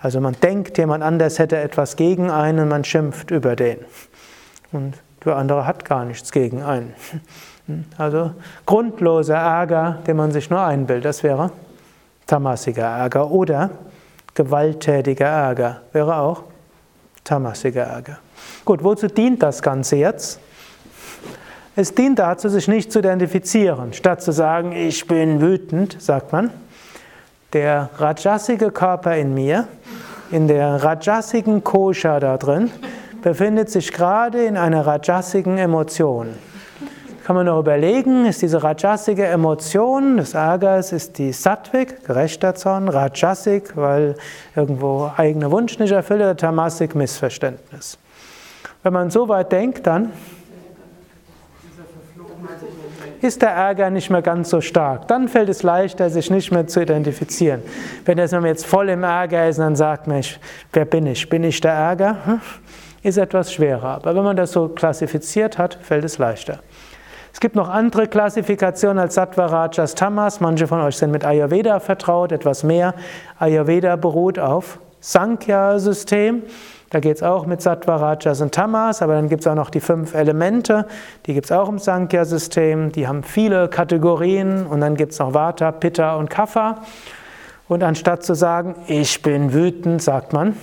also 0.00 0.20
man 0.20 0.36
denkt, 0.42 0.78
jemand 0.78 1.02
anders 1.02 1.38
hätte 1.38 1.56
etwas 1.56 1.96
gegen 1.96 2.30
einen 2.30 2.60
und 2.60 2.68
man 2.68 2.84
schimpft 2.84 3.30
über 3.30 3.56
den. 3.56 3.78
Und 4.72 4.94
der 5.24 5.36
andere 5.36 5.66
hat 5.66 5.84
gar 5.84 6.04
nichts 6.04 6.30
gegen 6.30 6.62
einen. 6.62 6.94
Also 7.98 8.30
grundloser 8.64 9.34
Ärger, 9.34 9.98
den 10.06 10.16
man 10.16 10.30
sich 10.30 10.50
nur 10.50 10.62
einbildet, 10.62 11.04
das 11.04 11.24
wäre 11.24 11.50
tamasiger 12.26 12.84
Ärger. 12.84 13.30
Oder 13.30 13.70
gewalttätiger 14.34 15.26
Ärger 15.26 15.80
wäre 15.92 16.16
auch 16.16 16.44
tamasiger 17.24 17.82
Ärger. 17.82 18.18
Gut, 18.64 18.84
wozu 18.84 19.08
dient 19.08 19.42
das 19.42 19.62
Ganze 19.62 19.96
jetzt? 19.96 20.38
Es 21.74 21.94
dient 21.94 22.20
dazu, 22.20 22.48
sich 22.48 22.68
nicht 22.68 22.92
zu 22.92 23.00
identifizieren. 23.00 23.92
Statt 23.92 24.22
zu 24.22 24.30
sagen, 24.30 24.70
ich 24.70 25.06
bin 25.08 25.40
wütend, 25.40 26.00
sagt 26.00 26.32
man, 26.32 26.50
der 27.52 27.90
rajasige 27.98 28.70
Körper 28.70 29.16
in 29.16 29.34
mir, 29.34 29.68
in 30.30 30.48
der 30.48 30.82
rajasigen 30.82 31.62
Kosha 31.62 32.20
da 32.20 32.36
drin, 32.36 32.70
befindet 33.22 33.70
sich 33.70 33.92
gerade 33.92 34.44
in 34.44 34.56
einer 34.56 34.86
rajasigen 34.86 35.58
Emotion. 35.58 36.34
Kann 37.24 37.34
man 37.34 37.46
noch 37.46 37.58
überlegen, 37.58 38.24
ist 38.26 38.42
diese 38.42 38.62
rajasige 38.62 39.26
Emotion 39.26 40.16
des 40.16 40.34
Ärgers, 40.34 40.92
ist 40.92 41.18
die 41.18 41.32
Sattvik, 41.32 42.04
gerechter 42.04 42.54
Zorn, 42.54 42.88
rajasik, 42.88 43.76
weil 43.76 44.14
irgendwo 44.54 45.10
eigener 45.16 45.50
Wunsch 45.50 45.78
nicht 45.80 45.90
erfüllt, 45.90 46.20
oder 46.20 46.36
tamasik, 46.36 46.94
Missverständnis. 46.94 47.98
Wenn 48.84 48.92
man 48.92 49.10
so 49.10 49.28
weit 49.28 49.50
denkt, 49.50 49.88
dann 49.88 50.12
ist 53.22 53.42
der 53.42 53.50
Ärger 53.50 53.90
nicht 53.90 54.10
mehr 54.10 54.22
ganz 54.22 54.50
so 54.50 54.60
stark. 54.60 55.08
Dann 55.08 55.28
fällt 55.28 55.48
es 55.48 55.62
leichter, 55.62 56.10
sich 56.10 56.30
nicht 56.30 56.52
mehr 56.52 56.66
zu 56.66 56.82
identifizieren. 56.82 57.62
Wenn 58.04 58.18
man 58.18 58.46
jetzt 58.46 58.66
voll 58.66 58.88
im 58.88 59.02
Ärger 59.02 59.48
ist, 59.48 59.58
dann 59.58 59.76
sagt 59.76 60.06
man, 60.06 60.22
wer 60.72 60.84
bin 60.84 61.06
ich? 61.06 61.28
Bin 61.28 61.44
ich 61.44 61.60
der 61.60 61.72
Ärger? 61.72 62.16
Hm? 62.24 62.40
ist 63.06 63.18
etwas 63.18 63.52
schwerer. 63.52 63.96
Aber 63.96 64.14
wenn 64.16 64.24
man 64.24 64.36
das 64.36 64.52
so 64.52 64.68
klassifiziert 64.68 65.58
hat, 65.58 65.78
fällt 65.80 66.04
es 66.04 66.18
leichter. 66.18 66.60
Es 67.32 67.40
gibt 67.40 67.54
noch 67.54 67.68
andere 67.68 68.08
Klassifikationen 68.08 68.98
als 68.98 69.14
Sattva, 69.14 69.46
Rajas, 69.46 69.94
Tamas. 69.94 70.40
Manche 70.40 70.66
von 70.66 70.80
euch 70.80 70.96
sind 70.96 71.10
mit 71.10 71.24
Ayurveda 71.24 71.80
vertraut, 71.80 72.32
etwas 72.32 72.64
mehr. 72.64 72.94
Ayurveda 73.38 73.96
beruht 73.96 74.38
auf 74.38 74.80
Sankhya-System. 75.00 76.42
Da 76.90 77.00
geht 77.00 77.16
es 77.16 77.22
auch 77.22 77.46
mit 77.46 77.60
Sattva, 77.62 77.96
Rajas 77.96 78.40
und 78.40 78.54
Tamas, 78.54 79.02
aber 79.02 79.14
dann 79.14 79.28
gibt 79.28 79.40
es 79.40 79.46
auch 79.46 79.56
noch 79.56 79.70
die 79.70 79.80
fünf 79.80 80.14
Elemente, 80.14 80.86
die 81.26 81.34
gibt 81.34 81.46
es 81.46 81.52
auch 81.52 81.68
im 81.68 81.78
Sankhya-System, 81.78 82.92
die 82.92 83.08
haben 83.08 83.24
viele 83.24 83.68
Kategorien 83.68 84.66
und 84.66 84.80
dann 84.80 84.94
gibt 84.94 85.12
es 85.12 85.18
noch 85.18 85.34
Vata, 85.34 85.72
Pitta 85.72 86.14
und 86.14 86.30
Kapha. 86.30 86.82
Und 87.68 87.82
anstatt 87.82 88.22
zu 88.22 88.34
sagen, 88.34 88.76
ich 88.86 89.20
bin 89.22 89.52
wütend, 89.52 90.00
sagt 90.00 90.32
man, 90.32 90.54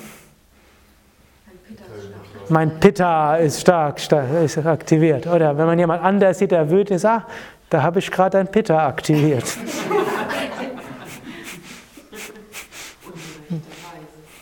mein 2.48 2.80
Pitta 2.80 3.36
ist 3.38 3.62
stark, 3.62 4.00
ist 4.44 4.58
aktiviert. 4.66 5.28
Oder 5.28 5.58
wenn 5.58 5.66
man 5.66 5.78
jemand 5.80 6.04
anders 6.04 6.40
sieht, 6.40 6.52
der 6.52 6.70
wütend 6.70 6.92
ist, 6.92 7.06
ah, 7.06 7.26
da 7.70 7.82
habe 7.84 8.00
ich 8.00 8.10
gerade 8.12 8.38
ein 8.38 8.48
Pitta 8.48 8.88
aktiviert. 8.88 9.44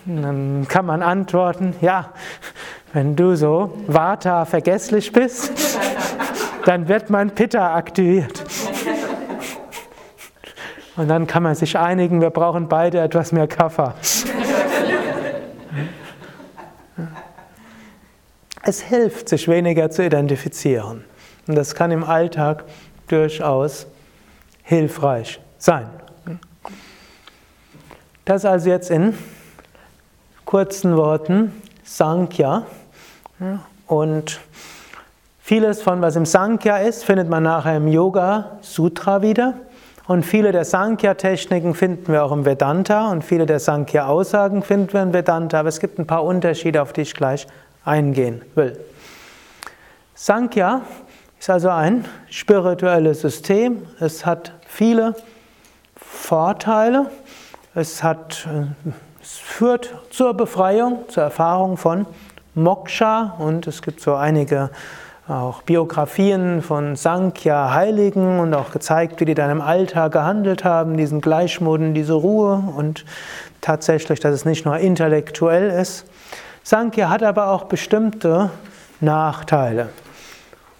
Dann 0.05 0.67
kann 0.67 0.85
man 0.85 1.01
antworten, 1.03 1.75
ja, 1.81 2.11
wenn 2.93 3.15
du 3.15 3.35
so 3.35 3.77
Vata 3.87 4.45
vergesslich 4.45 5.11
bist, 5.11 5.51
dann 6.65 6.87
wird 6.87 7.09
mein 7.09 7.31
Pitta 7.31 7.75
aktiviert. 7.75 8.43
Und 10.97 11.07
dann 11.07 11.25
kann 11.27 11.43
man 11.43 11.55
sich 11.55 11.77
einigen, 11.77 12.21
wir 12.21 12.31
brauchen 12.31 12.67
beide 12.67 12.99
etwas 12.99 13.31
mehr 13.31 13.47
Kaffer. 13.47 13.95
Es 18.63 18.81
hilft, 18.81 19.29
sich 19.29 19.47
weniger 19.47 19.89
zu 19.89 20.05
identifizieren. 20.05 21.03
Und 21.47 21.55
das 21.55 21.73
kann 21.75 21.91
im 21.91 22.03
Alltag 22.03 22.65
durchaus 23.07 23.87
hilfreich 24.63 25.39
sein. 25.57 25.89
Das 28.25 28.45
also 28.45 28.69
jetzt 28.69 28.91
in 28.91 29.17
kurzen 30.51 30.97
Worten 30.97 31.53
Sankhya. 31.85 32.63
Und 33.87 34.41
vieles 35.39 35.81
von 35.81 36.01
was 36.01 36.17
im 36.17 36.25
Sankhya 36.25 36.79
ist, 36.79 37.05
findet 37.05 37.29
man 37.29 37.43
nachher 37.43 37.77
im 37.77 37.87
Yoga 37.87 38.57
Sutra 38.59 39.21
wieder. 39.21 39.53
Und 40.07 40.25
viele 40.25 40.51
der 40.51 40.65
Sankhya-Techniken 40.65 41.73
finden 41.73 42.11
wir 42.11 42.25
auch 42.25 42.33
im 42.33 42.43
Vedanta 42.43 43.11
und 43.11 43.23
viele 43.23 43.45
der 43.45 43.61
Sankhya-Aussagen 43.61 44.61
finden 44.61 44.91
wir 44.91 45.01
im 45.03 45.13
Vedanta. 45.13 45.61
Aber 45.61 45.69
es 45.69 45.79
gibt 45.79 45.99
ein 45.99 46.05
paar 46.05 46.25
Unterschiede, 46.25 46.81
auf 46.81 46.91
die 46.91 47.03
ich 47.03 47.13
gleich 47.13 47.47
eingehen 47.85 48.41
will. 48.55 48.77
Sankhya 50.15 50.81
ist 51.39 51.49
also 51.49 51.69
ein 51.69 52.03
spirituelles 52.29 53.21
System. 53.21 53.87
Es 54.01 54.25
hat 54.25 54.51
viele 54.67 55.15
Vorteile. 55.95 57.09
Es, 57.73 58.03
hat, 58.03 58.49
es 59.21 59.38
führt 59.38 59.93
zur 60.10 60.34
Befreiung, 60.34 61.03
zur 61.10 61.23
Erfahrung 61.23 61.77
von 61.77 62.07
Moksha 62.55 63.36
und 63.38 63.67
es 63.67 63.81
gibt 63.81 64.01
so 64.01 64.15
einige 64.15 64.71
auch 65.27 65.62
Biografien 65.62 66.62
von 66.62 66.95
Sankhya-Heiligen 66.95 68.39
und 68.39 68.53
auch 68.53 68.71
gezeigt, 68.71 69.19
wie 69.19 69.25
die 69.25 69.36
dann 69.36 69.51
im 69.51 69.62
Alltag 69.62 70.12
gehandelt 70.12 70.63
haben, 70.63 70.97
diesen 70.97 71.21
Gleichmuten, 71.21 71.93
diese 71.93 72.13
Ruhe 72.13 72.63
und 72.75 73.05
tatsächlich, 73.62 74.19
dass 74.19 74.34
es 74.34 74.43
nicht 74.43 74.65
nur 74.65 74.77
intellektuell 74.77 75.69
ist. 75.69 76.05
Sankhya 76.63 77.10
hat 77.10 77.21
aber 77.21 77.51
auch 77.51 77.65
bestimmte 77.65 78.49
Nachteile. 78.99 79.89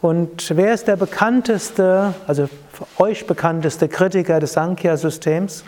Und 0.02 0.52
wer 0.56 0.74
ist 0.74 0.88
der 0.88 0.96
bekannteste, 0.96 2.16
also 2.26 2.50
euch 2.98 3.28
bekannteste 3.28 3.88
Kritiker 3.88 4.40
des 4.40 4.54
Sankhya-Systems? 4.54 5.64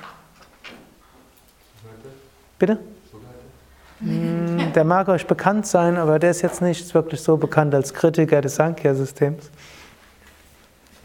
Bitte? 2.63 2.79
Hm, 3.99 4.71
der 4.71 4.85
mag 4.85 5.09
euch 5.09 5.27
bekannt 5.27 5.67
sein, 5.67 5.97
aber 5.97 6.17
der 6.17 6.31
ist 6.31 6.43
jetzt 6.43 6.61
nicht 6.61 6.93
wirklich 6.93 7.19
so 7.19 7.35
bekannt 7.35 7.75
als 7.75 7.93
Kritiker 7.93 8.39
des 8.39 8.55
Sankhya-Systems. 8.55 9.51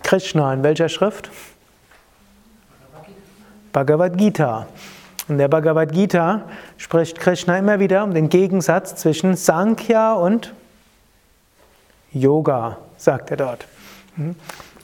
Krishna, 0.05 0.55
in 0.55 0.63
welcher 0.63 0.89
Schrift? 0.89 1.31
Bhagavad 3.73 4.17
Gita. 4.17 4.69
In 5.27 5.39
der 5.39 5.49
Bhagavad 5.49 5.91
Gita 5.91 6.43
spricht 6.77 7.19
Krishna 7.19 7.59
immer 7.59 7.81
wieder 7.81 8.05
um 8.05 8.15
den 8.15 8.29
Gegensatz 8.29 8.95
zwischen 8.95 9.35
Sankhya 9.35 10.13
und 10.13 10.55
Yoga, 12.13 12.79
sagt 12.99 13.33
er 13.33 13.37
dort. 13.37 13.67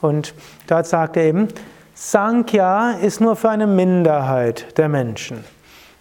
Und 0.01 0.35
dort 0.67 0.89
sagt 0.89 1.19
er 1.19 1.23
eben, 1.23 1.47
Sankhya 1.95 2.95
ist 3.01 3.21
nur 3.21 3.37
für 3.37 3.51
eine 3.51 3.69
Minderheit 3.69 4.77
der 4.77 4.89
Menschen. 4.89 5.45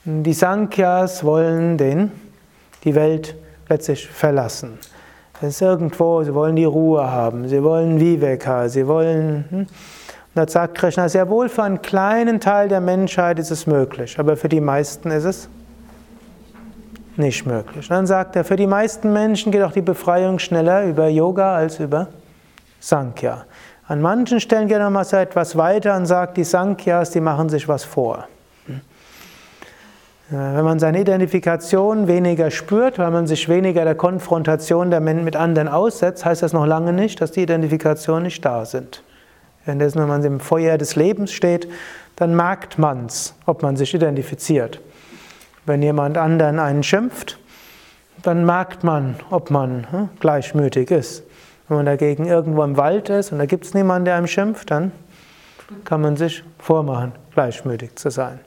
Die 0.06 0.34
Sankhyas 0.34 1.24
wollen 1.24 1.78
den, 1.78 2.12
die 2.84 2.96
Welt 2.96 3.36
letztlich 3.70 4.08
verlassen. 4.08 4.78
Es 5.42 5.56
ist 5.56 5.62
irgendwo, 5.62 6.24
sie 6.24 6.34
wollen 6.34 6.56
die 6.56 6.66
Ruhe 6.66 7.10
haben, 7.10 7.48
sie 7.48 7.64
wollen 7.64 8.00
Viveka, 8.00 8.70
sie 8.70 8.88
wollen 8.88 9.46
hm, 9.50 9.68
und 10.36 10.40
da 10.40 10.52
sagt 10.52 10.76
Krishna, 10.80 11.08
sehr 11.10 11.30
wohl 11.30 11.48
für 11.48 11.62
einen 11.62 11.84
kleinen 11.84 12.40
Teil 12.40 12.68
der 12.68 12.82
Menschheit 12.82 13.38
ist 13.38 13.52
es 13.52 13.68
möglich, 13.68 14.18
aber 14.18 14.36
für 14.36 14.50
die 14.50 14.62
meisten 14.62 15.12
ist 15.12 15.26
es 15.26 15.48
nicht 17.18 17.46
möglich. 17.46 17.88
Und 17.88 17.96
dann 17.96 18.08
sagt 18.08 18.36
er, 18.36 18.44
für 18.44 18.56
die 18.56 18.66
meisten 18.66 19.14
Menschen 19.14 19.52
geht 19.52 19.62
auch 19.62 19.72
die 19.72 19.84
Befreiung 19.84 20.40
schneller 20.40 20.86
über 20.86 21.08
Yoga 21.08 21.56
als 21.56 21.80
über 21.80 22.08
Sankhya. 22.80 23.46
An 23.88 24.02
manchen 24.02 24.40
Stellen 24.40 24.68
geht 24.68 24.78
er 24.78 24.86
nochmal 24.86 25.06
so 25.06 25.18
etwas 25.18 25.56
weiter 25.56 25.96
und 25.96 26.08
sagt, 26.08 26.38
die 26.38 26.44
Sankhyas, 26.44 27.12
die 27.12 27.22
machen 27.22 27.50
sich 27.50 27.68
was 27.68 27.84
vor. 27.84 28.28
Wenn 30.30 30.64
man 30.64 30.80
seine 30.80 31.02
Identifikation 31.02 32.08
weniger 32.08 32.50
spürt, 32.50 32.98
weil 32.98 33.12
man 33.12 33.28
sich 33.28 33.50
weniger 33.50 33.84
der 33.84 33.96
Konfrontation 33.96 34.90
der 34.90 35.00
Menschen 35.00 35.26
mit 35.26 35.36
anderen 35.36 35.68
aussetzt, 35.68 36.26
heißt 36.26 36.42
das 36.42 36.54
noch 36.54 36.66
lange 36.66 36.94
nicht, 36.94 37.20
dass 37.22 37.32
die 37.32 37.42
Identifikationen 37.44 38.24
nicht 38.24 38.44
da 38.44 38.66
sind. 38.66 39.04
Wenn 39.66 40.08
man 40.08 40.24
im 40.24 40.40
Feuer 40.40 40.78
des 40.78 40.96
Lebens 40.96 41.32
steht, 41.32 41.68
dann 42.16 42.36
merkt 42.36 42.78
man 42.78 43.06
es, 43.06 43.34
ob 43.46 43.64
man 43.64 43.76
sich 43.76 43.94
identifiziert. 43.94 44.80
Wenn 45.66 45.82
jemand 45.82 46.18
anderen 46.18 46.60
einen 46.60 46.84
schimpft, 46.84 47.38
dann 48.22 48.46
merkt 48.46 48.84
man, 48.84 49.16
ob 49.30 49.50
man 49.50 49.88
hm, 49.90 50.10
gleichmütig 50.20 50.92
ist. 50.92 51.24
Wenn 51.68 51.78
man 51.78 51.86
dagegen 51.86 52.26
irgendwo 52.26 52.64
im 52.64 52.78
Wald 52.78 53.10
ist 53.10 53.32
und 53.32 53.40
da 53.40 53.46
gibt 53.46 53.66
es 53.66 53.74
niemanden, 53.74 54.06
der 54.06 54.16
einem 54.16 54.28
schimpft, 54.28 54.72
dann 54.72 54.92
kann 55.86 56.02
man 56.02 56.18
sich 56.18 56.44
vormachen, 56.60 57.14
gleichmütig 57.34 57.96
zu 57.96 58.10
sein. 58.10 58.40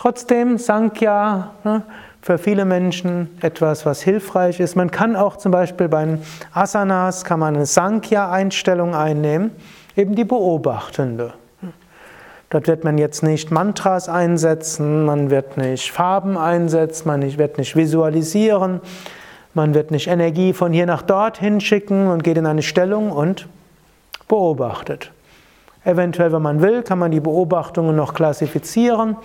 Trotzdem 0.00 0.56
Sankhya 0.56 1.50
ne, 1.62 1.82
für 2.22 2.38
viele 2.38 2.64
Menschen 2.64 3.36
etwas, 3.42 3.84
was 3.84 4.00
hilfreich 4.00 4.58
ist. 4.58 4.74
Man 4.74 4.90
kann 4.90 5.14
auch 5.14 5.36
zum 5.36 5.52
Beispiel 5.52 5.88
bei 5.88 6.16
Asanas 6.54 7.22
kann 7.22 7.38
man 7.38 7.54
eine 7.54 7.66
Sankhya-Einstellung 7.66 8.94
einnehmen, 8.94 9.50
eben 9.96 10.14
die 10.14 10.24
beobachtende. 10.24 11.34
Dort 12.48 12.66
wird 12.66 12.82
man 12.82 12.96
jetzt 12.96 13.22
nicht 13.22 13.50
Mantras 13.50 14.08
einsetzen, 14.08 15.04
man 15.04 15.28
wird 15.28 15.58
nicht 15.58 15.92
Farben 15.92 16.38
einsetzen, 16.38 17.06
man 17.06 17.36
wird 17.36 17.58
nicht 17.58 17.76
visualisieren, 17.76 18.80
man 19.52 19.74
wird 19.74 19.90
nicht 19.90 20.08
Energie 20.08 20.54
von 20.54 20.72
hier 20.72 20.86
nach 20.86 21.02
dort 21.02 21.36
hinschicken 21.36 22.08
und 22.08 22.24
geht 22.24 22.38
in 22.38 22.46
eine 22.46 22.62
Stellung 22.62 23.12
und 23.12 23.48
beobachtet. 24.28 25.12
Eventuell, 25.84 26.32
wenn 26.32 26.42
man 26.42 26.62
will, 26.62 26.82
kann 26.82 26.98
man 26.98 27.10
die 27.10 27.20
Beobachtungen 27.20 27.96
noch 27.96 28.14
klassifizieren, 28.14 29.16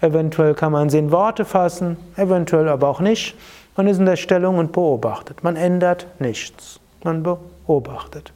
eventuell 0.00 0.54
kann 0.54 0.72
man 0.72 0.90
sie 0.90 0.98
in 0.98 1.10
Worte 1.10 1.44
fassen, 1.44 1.96
eventuell 2.16 2.68
aber 2.68 2.88
auch 2.88 3.00
nicht. 3.00 3.36
Man 3.76 3.86
ist 3.86 3.98
in 3.98 4.06
der 4.06 4.16
Stellung 4.16 4.58
und 4.58 4.72
beobachtet. 4.72 5.44
Man 5.44 5.56
ändert 5.56 6.06
nichts, 6.18 6.80
man 7.04 7.22
beobachtet. 7.22 8.32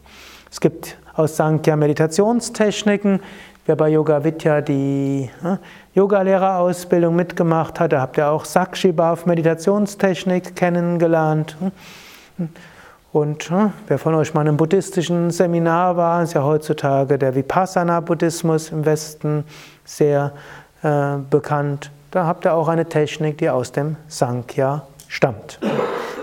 Es 0.51 0.61
gibt 0.61 0.97
aus 1.15 1.37
Sankhya 1.37 1.77
Meditationstechniken, 1.77 3.21
Wer 3.65 3.77
bei 3.77 3.91
Yoga 3.91 4.25
Vidya 4.25 4.61
die 4.61 5.31
ne, 5.41 5.61
Yogalehrerausbildung 5.95 7.15
mitgemacht 7.15 7.79
hat, 7.79 7.93
da 7.93 8.01
habt 8.01 8.19
ihr 8.19 8.29
auch 8.29 8.45
Sakshi 8.45 8.91
Bhav 8.91 9.25
Meditationstechnik 9.25 10.57
kennengelernt. 10.57 11.57
Und 13.13 13.51
ne, 13.53 13.73
wer 13.87 13.99
von 13.99 14.17
euch 14.17 14.35
mal 14.35 14.41
in 14.41 14.49
einem 14.49 14.57
buddhistischen 14.57 15.31
Seminar 15.31 15.97
war, 15.97 16.25
ist 16.25 16.33
ja 16.33 16.43
heutzutage 16.43 17.19
der 17.19 17.37
Vipassana-Buddhismus 17.37 18.71
im 18.73 18.85
Westen 18.85 19.45
sehr 19.85 20.33
äh, 20.83 21.19
bekannt. 21.31 21.91
Da 22.11 22.27
habt 22.27 22.45
ihr 22.45 22.55
auch 22.55 22.69
eine 22.69 22.87
Technik, 22.87 23.39
die 23.39 23.49
aus 23.49 23.73
dem 23.73 23.97
Sankhya 24.09 24.87
stammt 25.09 25.59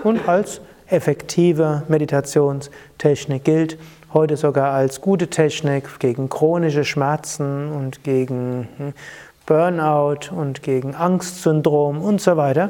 und 0.04 0.28
als 0.28 0.62
effektive 0.88 1.84
Meditationstechnik 1.88 3.44
gilt 3.44 3.78
heute 4.14 4.38
sogar 4.38 4.74
als 4.74 5.02
gute 5.02 5.28
Technik 5.28 6.00
gegen 6.00 6.30
chronische 6.30 6.84
Schmerzen 6.84 7.72
und 7.72 8.04
gegen 8.04 8.68
hm, 8.78 8.94
Burnout 9.46 10.32
und 10.32 10.62
gegen 10.62 10.96
Angstsyndrom 10.96 12.02
und 12.02 12.22
so 12.22 12.38
weiter. 12.38 12.70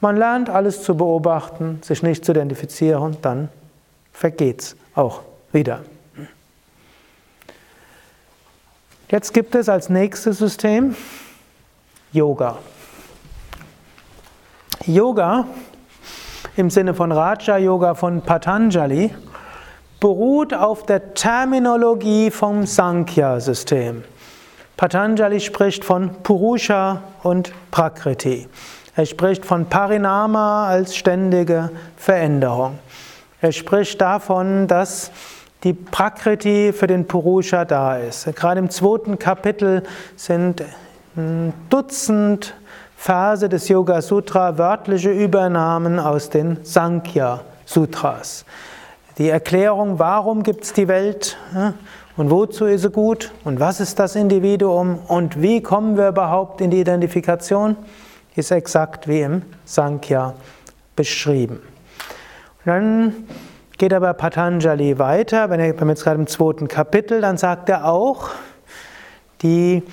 Man 0.00 0.16
lernt 0.16 0.48
alles 0.48 0.82
zu 0.82 0.96
beobachten, 0.96 1.80
sich 1.82 2.02
nicht 2.02 2.24
zu 2.24 2.32
identifizieren, 2.32 3.16
dann 3.20 3.48
vergeht's 4.12 4.76
auch 4.94 5.20
wieder. 5.52 5.80
Jetzt 9.10 9.32
gibt 9.32 9.54
es 9.54 9.70
als 9.70 9.88
nächstes 9.88 10.36
System 10.36 10.94
Yoga. 12.12 12.58
Yoga 14.84 15.46
im 16.56 16.68
Sinne 16.68 16.92
von 16.92 17.10
Raja 17.10 17.56
Yoga 17.56 17.94
von 17.94 18.20
Patanjali 18.20 19.14
beruht 19.98 20.52
auf 20.52 20.84
der 20.84 21.14
Terminologie 21.14 22.30
vom 22.30 22.66
Sankhya-System. 22.66 24.04
Patanjali 24.76 25.40
spricht 25.40 25.86
von 25.86 26.10
Purusha 26.22 27.02
und 27.22 27.54
Prakriti. 27.70 28.46
Er 28.94 29.06
spricht 29.06 29.46
von 29.46 29.64
Parinama 29.70 30.68
als 30.68 30.94
ständige 30.94 31.70
Veränderung. 31.96 32.78
Er 33.40 33.52
spricht 33.52 34.02
davon, 34.02 34.66
dass 34.66 35.10
die 35.64 35.72
Prakriti 35.72 36.72
für 36.72 36.86
den 36.86 37.06
Purusha 37.06 37.64
da 37.64 37.96
ist. 37.96 38.26
Gerade 38.36 38.60
im 38.60 38.70
zweiten 38.70 39.18
Kapitel 39.18 39.82
sind 40.16 40.62
ein 41.16 41.52
Dutzend 41.68 42.54
Verse 42.96 43.48
des 43.48 43.68
Yoga 43.68 44.02
Sutra 44.02 44.58
wörtliche 44.58 45.10
Übernahmen 45.10 45.98
aus 45.98 46.30
den 46.30 46.58
Sankhya 46.64 47.40
Sutras. 47.64 48.44
Die 49.18 49.28
Erklärung, 49.28 49.98
warum 49.98 50.42
gibt 50.42 50.64
es 50.64 50.72
die 50.72 50.88
Welt 50.88 51.36
und 52.16 52.30
wozu 52.30 52.66
ist 52.66 52.82
sie 52.82 52.90
gut 52.90 53.32
und 53.44 53.60
was 53.60 53.80
ist 53.80 53.98
das 53.98 54.16
Individuum 54.16 54.98
und 55.06 55.40
wie 55.40 55.60
kommen 55.60 55.96
wir 55.96 56.08
überhaupt 56.08 56.60
in 56.60 56.70
die 56.70 56.80
Identifikation, 56.80 57.76
ist 58.34 58.50
exakt 58.52 59.08
wie 59.08 59.22
im 59.22 59.42
Sankhya 59.64 60.34
beschrieben. 60.94 61.62
Und 62.64 62.66
dann 62.66 63.14
geht 63.78 63.94
aber 63.94 64.12
Patanjali 64.12 64.98
weiter, 64.98 65.50
wenn 65.50 65.60
er 65.60 65.66
jetzt 65.66 66.04
gerade 66.04 66.20
im 66.20 66.26
zweiten 66.26 66.66
Kapitel, 66.66 67.20
dann 67.20 67.38
sagt 67.38 67.68
er 67.68 67.86
auch, 67.86 68.30
die 69.42 69.84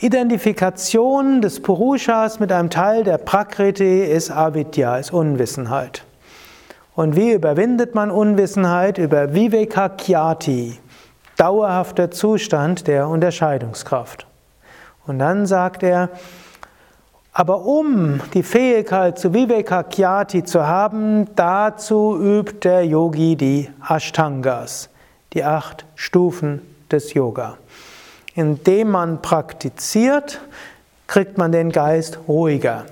Identifikation 0.00 1.42
des 1.42 1.60
Purushas 1.60 2.40
mit 2.40 2.50
einem 2.50 2.70
Teil 2.70 3.04
der 3.04 3.18
Prakriti 3.18 4.02
ist 4.02 4.30
Avidya, 4.30 4.96
ist 4.96 5.12
Unwissenheit. 5.12 6.04
Und 6.94 7.16
wie 7.16 7.32
überwindet 7.32 7.94
man 7.94 8.10
Unwissenheit? 8.10 8.96
Über 8.98 9.34
Vivekakyati, 9.34 10.78
dauerhafter 11.36 12.10
Zustand 12.10 12.86
der 12.86 13.08
Unterscheidungskraft. 13.08 14.26
Und 15.06 15.18
dann 15.18 15.46
sagt 15.46 15.82
er, 15.82 16.08
aber 17.38 17.64
um 17.64 18.20
die 18.34 18.42
Fähigkeit 18.42 19.16
zu 19.16 19.32
Vivekakyati 19.32 20.42
zu 20.42 20.66
haben, 20.66 21.32
dazu 21.36 22.18
übt 22.20 22.68
der 22.68 22.84
Yogi 22.84 23.36
die 23.36 23.70
Ashtangas, 23.80 24.90
die 25.32 25.44
acht 25.44 25.86
Stufen 25.94 26.62
des 26.90 27.14
Yoga. 27.14 27.56
Indem 28.34 28.90
man 28.90 29.22
praktiziert, 29.22 30.40
kriegt 31.06 31.38
man 31.38 31.52
den 31.52 31.70
Geist 31.70 32.18
ruhiger. 32.26 32.86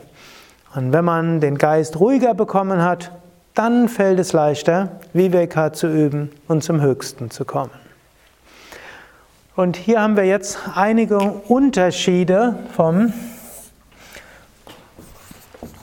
Und 0.77 0.93
wenn 0.93 1.05
man 1.05 1.41
den 1.41 1.59
Geist 1.59 1.99
ruhiger 1.99 2.33
bekommen 2.33 2.85
hat, 2.85 3.11
dann 3.55 3.89
fällt 3.89 4.21
es 4.21 4.33
leichter, 4.33 4.91
Viveka 5.13 5.73
zu 5.73 5.89
üben 5.89 6.31
und 6.47 6.63
zum 6.63 6.81
Höchsten 6.81 7.33
zu 7.33 7.45
kommen. 7.45 7.73
Und 9.57 9.77
hier 9.77 10.01
haben 10.01 10.17
wir 10.17 10.25
jetzt 10.25 10.57
einige 10.77 11.19
Unterschiede 11.19 12.55
vom 12.77 13.13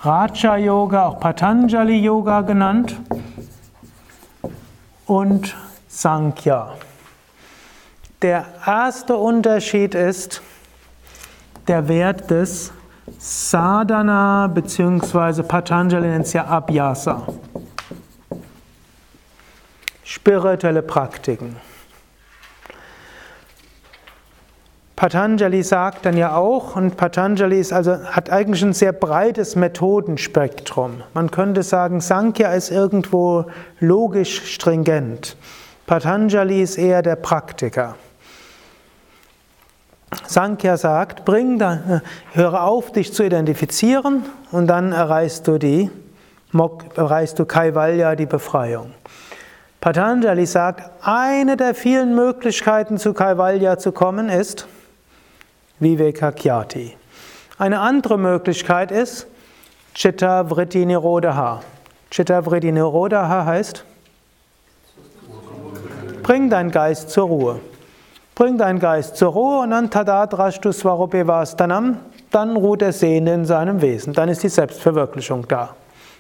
Raja 0.02 0.58
Yoga, 0.58 1.08
auch 1.08 1.20
Patanjali 1.20 2.00
Yoga 2.00 2.42
genannt, 2.42 3.00
und 5.06 5.56
Sankhya. 5.88 6.74
Der 8.22 8.46
erste 8.66 9.18
Unterschied 9.18 9.96
ist 9.96 10.42
der 11.68 11.88
Wert 11.88 12.30
des 12.32 12.72
Sadhana 13.18 14.48
bzw. 14.48 15.44
Patanjali 15.44 16.08
nennt 16.08 16.26
es 16.26 16.34
ja 16.34 16.46
Abhyasa 16.46 17.28
spirituelle 20.14 20.84
Praktiken. 20.84 21.56
Patanjali 25.04 25.64
sagt 25.64 26.06
dann 26.06 26.16
ja 26.16 26.34
auch, 26.34 26.78
und 26.78 26.96
Patanjali 26.96 27.60
ist 27.60 27.74
also, 27.74 28.06
hat 28.06 28.30
eigentlich 28.30 28.64
ein 28.64 28.72
sehr 28.72 28.94
breites 28.94 29.58
Methodenspektrum. 29.58 31.04
Man 31.14 31.30
könnte 31.30 31.62
sagen, 31.62 32.00
Sankhya 32.00 32.54
ist 32.54 32.72
irgendwo 32.72 33.44
logisch 33.82 34.54
stringent. 34.54 35.36
Patanjali 35.88 36.62
ist 36.62 36.78
eher 36.78 37.02
der 37.02 37.18
Praktiker. 37.18 37.98
Sankhya 40.26 40.78
sagt, 40.78 41.26
bring 41.26 41.60
dann, 41.60 42.02
äh, 42.34 42.38
höre 42.38 42.64
auf, 42.64 42.94
dich 42.94 43.12
zu 43.12 43.26
identifizieren 43.26 44.24
und 44.54 44.68
dann 44.68 44.94
erreichst 44.94 45.50
du 45.50 45.58
die, 45.58 45.92
erreichst 46.96 47.38
du 47.40 47.44
Kaivalya, 47.44 48.16
die 48.16 48.26
Befreiung. 48.26 48.92
Patanjali 49.82 50.46
sagt, 50.46 50.90
eine 51.06 51.58
der 51.58 51.76
vielen 51.76 52.16
Möglichkeiten 52.16 52.98
zu 52.98 53.14
Kaivalya 53.14 53.78
zu 53.78 53.92
kommen 53.92 54.30
ist 54.30 54.66
Vivekakyati. 55.80 56.96
Eine 57.58 57.80
andere 57.80 58.18
Möglichkeit 58.18 58.92
ist 58.92 59.28
Chitta 59.94 60.50
Vritti 60.50 60.86
Nirodha. 60.86 61.62
Chitta 62.10 62.46
Vritti 62.46 62.72
Nirodha 62.72 63.46
heißt 63.46 63.86
Bring 66.24 66.50
deinen 66.50 66.72
Geist 66.72 67.10
zur 67.10 67.28
Ruhe. 67.28 67.60
Bring 68.36 68.58
deinen 68.58 68.80
Geist 68.80 69.18
zur 69.18 69.34
Ruhe 69.34 69.60
und 69.60 69.72
dann 69.72 69.92
Tadat 69.92 70.38
Rashtu 70.38 70.72
Svarupevastanam. 70.72 71.98
dann 72.32 72.56
ruht 72.58 72.82
der 72.82 72.94
Sehende 72.94 73.34
in 73.34 73.46
seinem 73.46 73.82
Wesen, 73.82 74.14
dann 74.14 74.28
ist 74.28 74.42
die 74.42 74.50
Selbstverwirklichung 74.50 75.48
da. 75.48 75.76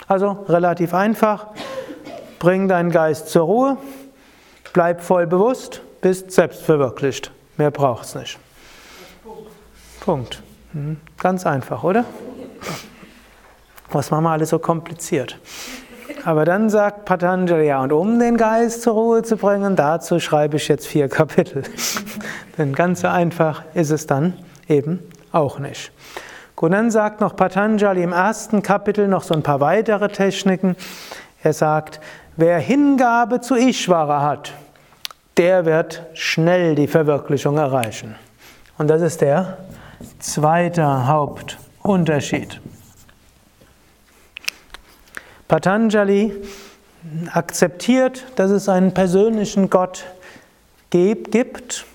Also 0.07 0.45
relativ 0.47 0.93
einfach, 0.93 1.47
bring 2.37 2.67
deinen 2.67 2.91
Geist 2.91 3.29
zur 3.29 3.43
Ruhe, 3.43 3.77
bleib 4.73 5.01
voll 5.01 5.25
bewusst, 5.25 5.81
bist 6.01 6.31
selbstverwirklicht. 6.31 7.31
Mehr 7.57 7.71
braucht 7.71 8.05
es 8.05 8.15
nicht. 8.15 8.39
Punkt. 10.03 10.43
Hm, 10.73 10.97
ganz 11.17 11.45
einfach, 11.45 11.81
oder? 11.85 12.03
Was 13.89 14.11
machen 14.11 14.25
wir 14.25 14.31
alles 14.31 14.49
so 14.49 14.59
kompliziert? 14.59 15.39
Aber 16.25 16.43
dann 16.43 16.69
sagt 16.69 17.05
Patanjali, 17.05 17.67
ja, 17.67 17.81
und 17.81 17.93
um 17.93 18.19
den 18.19 18.35
Geist 18.35 18.81
zur 18.81 18.93
Ruhe 18.95 19.23
zu 19.23 19.37
bringen, 19.37 19.77
dazu 19.77 20.19
schreibe 20.19 20.57
ich 20.57 20.67
jetzt 20.67 20.87
vier 20.87 21.07
Kapitel. 21.07 21.63
Denn 22.57 22.73
ganz 22.73 22.99
so 22.99 23.07
einfach 23.07 23.63
ist 23.75 23.91
es 23.91 24.05
dann 24.05 24.33
eben 24.67 24.99
auch 25.31 25.59
nicht. 25.59 25.93
Gut, 26.57 26.73
dann 26.73 26.91
sagt 26.91 27.21
noch 27.21 27.37
Patanjali 27.37 28.03
im 28.03 28.11
ersten 28.11 28.61
Kapitel 28.61 29.07
noch 29.07 29.23
so 29.23 29.33
ein 29.33 29.41
paar 29.41 29.61
weitere 29.61 30.09
Techniken. 30.09 30.75
Er 31.43 31.53
sagt, 31.53 32.01
wer 32.35 32.59
Hingabe 32.59 33.39
zu 33.39 33.55
Ishvara 33.55 34.21
hat, 34.21 34.53
der 35.37 35.65
wird 35.65 36.03
schnell 36.13 36.75
die 36.75 36.87
Verwirklichung 36.87 37.57
erreichen. 37.57 38.15
Und 38.77 38.89
das 38.89 39.01
ist 39.01 39.21
der 39.21 39.59
zweite 40.19 41.07
Hauptunterschied. 41.07 42.59
Patanjali 45.47 46.33
akzeptiert, 47.31 48.25
dass 48.35 48.51
es 48.51 48.69
einen 48.69 48.93
persönlichen 48.93 49.69
Gott 49.69 50.05
gibt, 50.89 51.85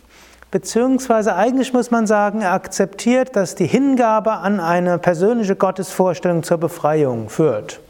beziehungsweise 0.51 1.35
eigentlich 1.35 1.73
muss 1.73 1.91
man 1.91 2.07
sagen, 2.07 2.43
er 2.43 2.53
akzeptiert, 2.53 3.37
dass 3.37 3.55
die 3.55 3.67
Hingabe 3.67 4.33
an 4.33 4.61
eine 4.61 4.99
persönliche 4.99 5.57
Gottesvorstellung 5.57 6.43
zur 6.43 6.59
Befreiung 6.59 7.29
führt. 7.29 7.81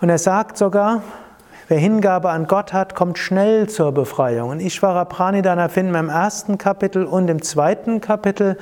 Und 0.00 0.08
er 0.08 0.18
sagt 0.18 0.58
sogar, 0.58 1.02
wer 1.68 1.78
Hingabe 1.78 2.30
an 2.30 2.46
Gott 2.46 2.72
hat, 2.72 2.94
kommt 2.94 3.18
schnell 3.18 3.68
zur 3.68 3.92
Befreiung. 3.92 4.50
Und 4.50 4.60
Ishvara 4.60 5.04
Pranidhana 5.04 5.68
finden 5.68 5.92
wir 5.92 6.00
im 6.00 6.08
ersten 6.08 6.58
Kapitel 6.58 7.04
und 7.04 7.28
im 7.28 7.42
zweiten 7.42 8.00
Kapitel, 8.00 8.58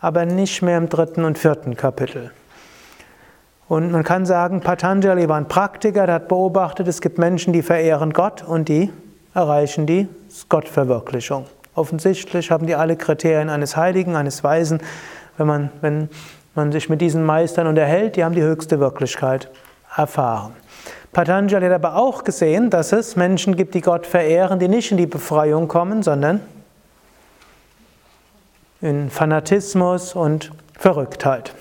aber 0.00 0.24
nicht 0.24 0.62
mehr 0.62 0.78
im 0.78 0.88
dritten 0.88 1.24
und 1.24 1.38
vierten 1.38 1.76
Kapitel. 1.76 2.30
Und 3.68 3.90
man 3.90 4.04
kann 4.04 4.26
sagen, 4.26 4.60
Patanjali 4.60 5.28
war 5.28 5.36
ein 5.36 5.48
Praktiker, 5.48 6.06
der 6.06 6.16
hat 6.16 6.28
beobachtet, 6.28 6.88
es 6.88 7.00
gibt 7.00 7.18
Menschen, 7.18 7.52
die 7.52 7.62
verehren 7.62 8.12
Gott 8.12 8.42
und 8.42 8.68
die 8.68 8.92
erreichen 9.34 9.86
die 9.86 10.08
Gottverwirklichung. 10.48 11.46
Offensichtlich 11.74 12.50
haben 12.50 12.66
die 12.66 12.74
alle 12.74 12.96
Kriterien 12.96 13.48
eines 13.48 13.76
Heiligen, 13.76 14.14
eines 14.14 14.44
Weisen. 14.44 14.80
Wenn 15.38 15.46
man, 15.46 15.70
wenn 15.80 16.10
man 16.54 16.70
sich 16.70 16.90
mit 16.90 17.00
diesen 17.00 17.24
Meistern 17.24 17.66
unterhält, 17.66 18.16
die 18.16 18.24
haben 18.24 18.34
die 18.34 18.42
höchste 18.42 18.78
Wirklichkeit 18.78 19.48
erfahren. 19.96 20.52
Patanjali 21.12 21.66
hat 21.66 21.74
aber 21.74 21.96
auch 21.96 22.24
gesehen, 22.24 22.70
dass 22.70 22.92
es 22.92 23.16
Menschen 23.16 23.54
gibt, 23.54 23.74
die 23.74 23.82
Gott 23.82 24.06
verehren, 24.06 24.58
die 24.58 24.68
nicht 24.68 24.90
in 24.90 24.96
die 24.96 25.06
Befreiung 25.06 25.68
kommen, 25.68 26.02
sondern 26.02 26.40
in 28.80 29.10
Fanatismus 29.10 30.14
und 30.14 30.52
Verrücktheit. 30.78 31.54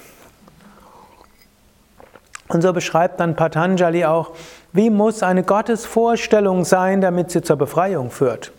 Und 2.47 2.61
so 2.61 2.71
beschreibt 2.71 3.19
dann 3.19 3.35
Patanjali 3.35 4.05
auch, 4.05 4.31
wie 4.71 4.89
muss 4.89 5.21
eine 5.21 5.43
Gottesvorstellung 5.43 6.63
sein, 6.63 7.01
damit 7.01 7.31
sie 7.31 7.41
zur 7.41 7.57
Befreiung 7.57 8.09
führt. 8.09 8.53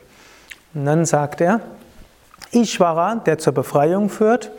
Und 0.75 0.85
dann 0.85 1.07
sagt 1.07 1.41
er, 1.41 1.61
Ishvara, 2.53 3.17
der 3.17 3.39
zur 3.39 3.55
Befreiung 3.55 4.11
führt, 4.11 4.51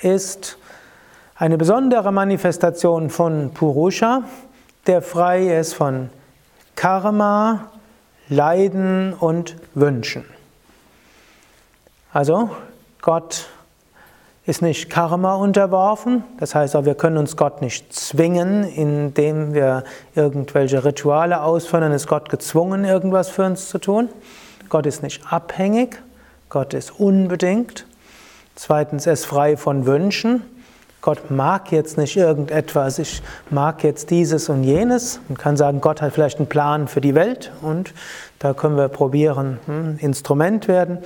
ist 0.00 0.56
eine 1.36 1.58
besondere 1.58 2.10
Manifestation 2.10 3.10
von 3.10 3.52
Purusha, 3.52 4.22
der 4.88 5.02
frei 5.02 5.58
ist 5.58 5.74
von 5.74 6.08
Karma, 6.74 7.70
Leiden 8.28 9.12
und 9.12 9.56
Wünschen. 9.74 10.24
Also 12.12 12.50
Gott 13.02 13.48
ist 14.46 14.62
nicht 14.62 14.88
Karma 14.88 15.34
unterworfen. 15.34 16.24
Das 16.40 16.54
heißt 16.54 16.74
auch, 16.74 16.86
wir 16.86 16.94
können 16.94 17.18
uns 17.18 17.36
Gott 17.36 17.60
nicht 17.60 17.92
zwingen, 17.92 18.64
indem 18.64 19.52
wir 19.52 19.84
irgendwelche 20.14 20.84
Rituale 20.86 21.42
ausführen, 21.42 21.82
dann 21.82 21.92
ist 21.92 22.06
Gott 22.06 22.30
gezwungen, 22.30 22.84
irgendwas 22.84 23.28
für 23.28 23.44
uns 23.44 23.68
zu 23.68 23.78
tun. 23.78 24.08
Gott 24.70 24.86
ist 24.86 25.02
nicht 25.02 25.22
abhängig, 25.30 26.00
Gott 26.48 26.72
ist 26.72 26.98
unbedingt. 26.98 27.86
Zweitens, 28.54 29.06
er 29.06 29.12
ist 29.12 29.26
frei 29.26 29.58
von 29.58 29.84
Wünschen. 29.84 30.42
Gott 31.00 31.30
mag 31.30 31.70
jetzt 31.70 31.96
nicht 31.96 32.16
irgendetwas, 32.16 32.98
ich 32.98 33.22
mag 33.50 33.84
jetzt 33.84 34.10
dieses 34.10 34.48
und 34.48 34.64
jenes. 34.64 35.20
Man 35.28 35.38
kann 35.38 35.56
sagen, 35.56 35.80
Gott 35.80 36.02
hat 36.02 36.12
vielleicht 36.12 36.38
einen 36.38 36.48
Plan 36.48 36.88
für 36.88 37.00
die 37.00 37.14
Welt 37.14 37.52
und 37.62 37.94
da 38.38 38.52
können 38.52 38.76
wir 38.76 38.88
probieren, 38.88 39.58
hm, 39.66 39.98
Instrument 40.00 40.68
werden 40.68 40.98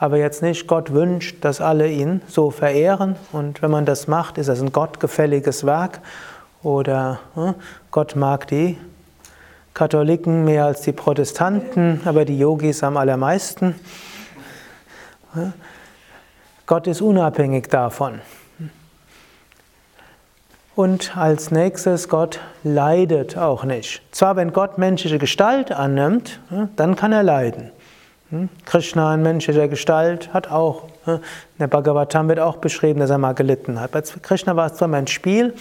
aber 0.00 0.16
jetzt 0.16 0.42
nicht, 0.42 0.66
Gott 0.66 0.94
wünscht, 0.94 1.44
dass 1.44 1.60
alle 1.60 1.86
ihn 1.86 2.22
so 2.26 2.50
verehren 2.50 3.16
und 3.32 3.60
wenn 3.60 3.70
man 3.70 3.84
das 3.84 4.08
macht, 4.08 4.38
ist 4.38 4.48
das 4.48 4.62
ein 4.62 4.72
gottgefälliges 4.72 5.66
Werk 5.66 6.00
oder 6.62 7.20
hm, 7.34 7.54
Gott 7.90 8.16
mag 8.16 8.46
die 8.48 8.78
Katholiken 9.74 10.44
mehr 10.46 10.64
als 10.64 10.80
die 10.80 10.92
Protestanten, 10.92 12.00
aber 12.06 12.24
die 12.24 12.38
Yogis 12.38 12.82
am 12.82 12.96
allermeisten. 12.96 13.74
Gott 16.66 16.86
ist 16.86 17.02
unabhängig 17.02 17.68
davon. 17.68 18.20
Und 20.76 21.16
als 21.16 21.50
nächstes, 21.50 22.08
Gott 22.08 22.40
leidet 22.62 23.36
auch 23.36 23.64
nicht. 23.64 24.02
Zwar, 24.12 24.36
wenn 24.36 24.52
Gott 24.52 24.78
menschliche 24.78 25.18
Gestalt 25.18 25.72
annimmt, 25.72 26.40
dann 26.76 26.96
kann 26.96 27.12
er 27.12 27.22
leiden. 27.22 27.70
Hm? 28.30 28.48
Krishna 28.64 29.14
in 29.14 29.22
menschlicher 29.22 29.68
Gestalt 29.68 30.32
hat 30.32 30.50
auch, 30.50 30.84
in 31.06 31.20
der 31.58 31.66
Bhagavatam 31.66 32.28
wird 32.28 32.38
auch 32.38 32.58
beschrieben, 32.58 33.00
dass 33.00 33.10
er 33.10 33.18
mal 33.18 33.34
gelitten 33.34 33.80
hat. 33.80 33.90
Bei 33.90 34.00
Krishna 34.00 34.54
war 34.54 34.66
es 34.66 34.74
zwar 34.74 34.92
ein 34.92 35.08
Spiel, 35.08 35.54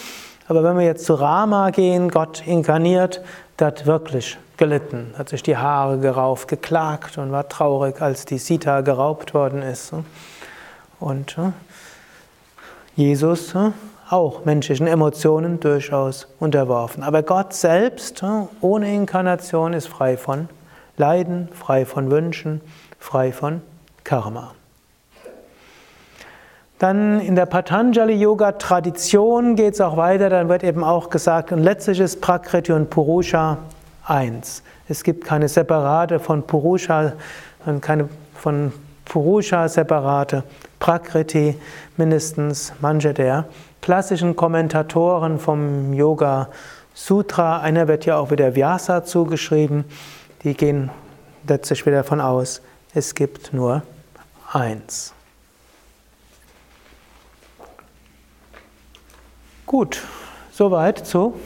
aber 0.48 0.64
wenn 0.64 0.78
wir 0.78 0.86
jetzt 0.86 1.06
zu 1.06 1.16
Rama 1.16 1.72
gehen, 1.72 2.10
Gott 2.10 2.46
inkarniert, 2.46 3.22
der 3.58 3.68
hat 3.68 3.86
wirklich 3.88 4.38
gelitten, 4.58 5.14
hat 5.18 5.30
sich 5.30 5.42
die 5.42 5.58
Haare 5.58 5.98
gerauft, 5.98 6.48
geklagt 6.48 7.18
und 7.18 7.32
war 7.32 7.50
traurig, 7.50 8.02
als 8.02 8.26
die 8.26 8.38
Sita 8.38 8.82
geraubt 8.82 9.34
worden 9.34 9.64
ist. 9.64 9.92
Und 11.00 11.38
Jesus 12.96 13.56
auch 14.10 14.46
menschlichen 14.46 14.88
Emotionen 14.88 15.60
durchaus 15.60 16.28
unterworfen. 16.40 17.04
Aber 17.04 17.22
Gott 17.22 17.54
selbst, 17.54 18.24
ohne 18.62 18.92
Inkarnation, 18.94 19.74
ist 19.74 19.88
frei 19.88 20.18
von 20.18 20.50
Leiden, 20.98 21.50
frei 21.54 21.86
von 21.86 22.10
Wünschen, 22.10 22.62
frei 22.98 23.32
von 23.32 23.62
Karma. 24.04 24.56
Dann 26.80 27.20
in 27.20 27.36
der 27.36 27.46
Patanjali-Yoga-Tradition 27.46 29.56
geht 29.56 29.76
es 29.76 29.82
auch 29.82 29.98
weiter, 29.98 30.30
dann 30.30 30.50
wird 30.50 30.64
eben 30.64 30.84
auch 30.84 31.10
gesagt, 31.10 31.52
und 31.52 31.60
letztlich 31.60 32.00
ist 32.00 32.22
Prakriti 32.22 32.72
und 32.72 32.90
Purusha 32.90 33.58
eins. 34.06 34.64
Es 34.88 35.04
gibt 35.04 35.26
keine 35.26 35.50
separate 35.50 36.20
von 36.20 36.44
Purusha, 36.44 37.14
keine 37.82 38.10
von 38.34 38.72
Purusha 39.06 39.68
separate 39.68 40.44
Prakriti, 40.80 41.56
mindestens 41.98 42.74
manche 42.80 43.14
der 43.14 43.46
klassischen 43.82 44.36
Kommentatoren 44.36 45.40
vom 45.40 45.94
Yoga 45.94 46.50
Sutra, 46.94 47.62
einer 47.62 47.88
wird 47.88 48.06
ja 48.06 48.18
auch 48.18 48.32
wieder 48.32 48.56
Vyasa 48.56 49.04
zugeschrieben, 49.04 49.86
die 50.44 50.54
gehen 50.54 50.90
letztlich 51.48 51.86
wieder 51.86 51.98
davon 51.98 52.22
aus, 52.22 52.62
es 52.94 53.16
gibt 53.16 53.54
nur 53.54 53.84
eins. 54.52 55.14
Gut, 59.66 60.02
soweit 60.52 61.06
zu 61.06 61.40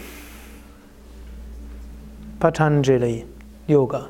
Patanjali 2.39 3.25
Yoga. 3.67 4.07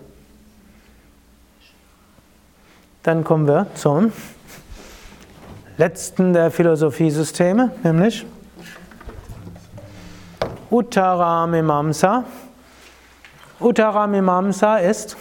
Dann 3.02 3.24
kommen 3.24 3.48
wir 3.48 3.68
zum 3.76 4.12
letzten 5.78 6.34
der 6.34 6.52
Philosophiesysteme, 6.52 7.72
nämlich 7.84 8.26
Uttaramimamsa. 10.70 12.24
Uttaramimamsa 13.60 14.78
ist 14.78 15.16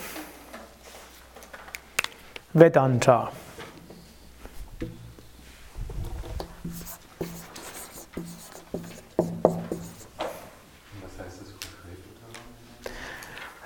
Vedanta. 2.52 3.30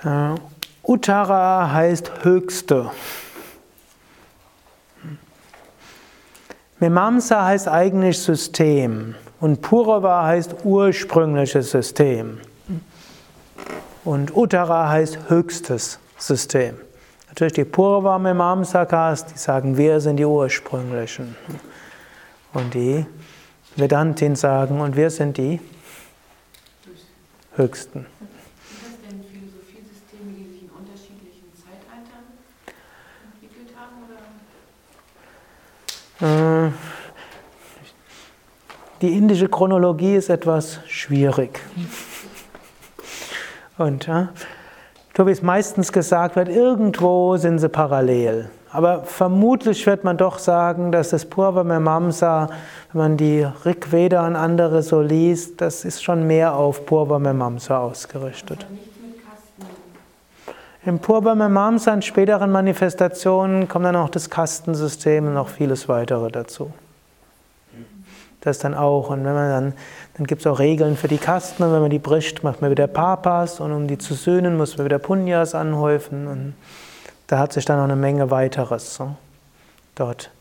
Uh, 0.03 0.35
Uttara 0.83 1.71
heißt 1.73 2.23
höchste. 2.23 2.91
Mimamsa 6.79 7.45
heißt 7.45 7.67
eigentlich 7.67 8.19
System 8.19 9.15
und 9.39 9.61
Purava 9.61 10.25
heißt 10.25 10.55
ursprüngliches 10.63 11.71
System. 11.71 12.39
Und 14.03 14.35
Uttara 14.35 14.89
heißt 14.89 15.29
höchstes 15.29 15.99
System. 16.17 16.77
Natürlich 17.27 17.53
die 17.53 17.65
Purva 17.65 18.17
Mimamsakas, 18.17 19.25
die 19.25 19.37
sagen, 19.37 19.77
wir 19.77 19.99
sind 19.99 20.17
die 20.17 20.25
ursprünglichen. 20.25 21.35
Und 22.53 22.73
die 22.73 23.05
Vedantin 23.75 24.35
sagen, 24.35 24.81
und 24.81 24.95
wir 24.95 25.09
sind 25.09 25.37
die 25.37 25.59
höchsten. 27.55 28.05
Sind 28.19 28.29
das 28.81 28.97
denn 29.07 29.21
Philosophiesysteme, 29.21 30.33
die 30.35 30.49
sich 30.49 30.63
in 30.63 30.69
unterschiedlichen 30.69 31.51
Zeitaltern 31.53 32.25
entwickelt 33.23 33.75
haben? 33.77 34.01
Oder? 34.07 34.17
Äh, 34.17 36.06
die 39.01 39.17
indische 39.17 39.47
Chronologie 39.47 40.15
ist 40.15 40.29
etwas 40.29 40.79
schwierig. 40.87 41.59
Und 43.77 44.09
so 45.15 45.25
wie 45.25 45.31
es 45.31 45.41
meistens 45.41 45.91
gesagt 45.91 46.35
wird, 46.35 46.47
irgendwo 46.47 47.37
sind 47.37 47.59
sie 47.59 47.69
parallel. 47.69 48.49
Aber 48.71 49.03
vermutlich 49.03 49.85
wird 49.87 50.03
man 50.03 50.17
doch 50.17 50.37
sagen, 50.37 50.91
dass 50.91 51.09
das 51.09 51.25
Purva 51.25 51.63
Memamsa, 51.63 52.49
wenn 52.91 53.01
man 53.01 53.17
die 53.17 53.47
Rig 53.65 53.91
Veda 53.91 54.27
und 54.27 54.35
andere 54.35 54.83
so 54.83 55.01
liest, 55.01 55.61
das 55.61 55.85
ist 55.85 56.03
schon 56.03 56.27
mehr 56.27 56.53
auf 56.53 56.85
Purva 56.85 57.17
Memamsa 57.17 57.79
ausgerichtet. 57.79 58.67
Im 60.87 60.99
Purva 60.99 61.35
Memamsa 61.35 61.93
in 61.93 62.01
späteren 62.01 62.49
Manifestationen 62.49 63.67
kommt 63.67 63.83
dann 63.83 63.97
auch 63.97 64.07
das 64.07 64.29
Kastensystem 64.29 65.27
und 65.27 65.33
noch 65.33 65.49
vieles 65.49 65.89
weitere 65.89 66.31
dazu. 66.31 66.71
Das 68.39 68.59
dann 68.59 68.73
auch. 68.73 69.09
Und 69.09 69.25
wenn 69.25 69.33
man 69.33 69.49
dann, 69.49 69.73
dann 70.13 70.25
gibt 70.25 70.43
es 70.43 70.47
auch 70.47 70.59
Regeln 70.59 70.95
für 70.95 71.09
die 71.09 71.17
Kasten 71.17 71.63
und 71.63 71.73
wenn 71.73 71.81
man 71.81 71.89
die 71.89 71.99
bricht, 71.99 72.41
macht 72.41 72.61
man 72.61 72.71
wieder 72.71 72.87
Papas 72.87 73.59
und 73.59 73.73
um 73.73 73.89
die 73.89 73.97
zu 73.97 74.13
söhnen, 74.13 74.55
muss 74.55 74.77
man 74.77 74.85
wieder 74.85 74.97
Punyas 74.97 75.55
anhäufen. 75.55 76.25
Und 76.25 76.53
da 77.27 77.39
hat 77.39 77.51
sich 77.51 77.65
dann 77.65 77.79
noch 77.79 77.83
eine 77.83 77.97
Menge 77.97 78.31
weiteres 78.31 78.95
so, 78.95 79.11
dort 79.95 80.31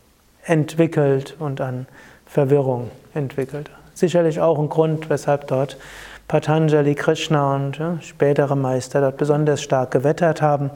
entwickelt 0.44 1.34
und 1.40 1.60
an 1.60 1.88
Verwirrung 2.24 2.92
entwickelt. 3.14 3.68
Sicherlich 3.94 4.40
auch 4.40 4.60
ein 4.60 4.68
Grund, 4.68 5.10
weshalb 5.10 5.48
dort 5.48 5.76
Patanjali, 6.28 6.96
Krishna 6.96 7.54
und 7.54 7.78
ja, 7.78 7.98
spätere 8.00 8.56
Meister 8.56 9.00
dort 9.00 9.16
besonders 9.16 9.62
stark 9.62 9.92
gewettert 9.92 10.42
haben, 10.42 10.70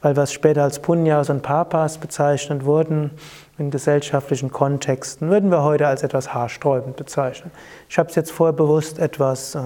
weil 0.00 0.16
was 0.16 0.32
später 0.32 0.62
als 0.62 0.78
Punyas 0.78 1.28
und 1.28 1.42
Papas 1.42 1.98
bezeichnet 1.98 2.64
wurden, 2.64 3.10
in 3.58 3.70
gesellschaftlichen 3.70 4.50
Kontexten, 4.50 5.28
würden 5.28 5.50
wir 5.50 5.62
heute 5.62 5.86
als 5.86 6.02
etwas 6.02 6.32
haarsträubend 6.32 6.96
bezeichnen. 6.96 7.50
Ich 7.88 7.98
habe 7.98 8.08
es 8.08 8.14
jetzt 8.14 8.32
vorher 8.32 8.54
bewusst 8.54 8.98
etwas 8.98 9.54
äh, 9.54 9.60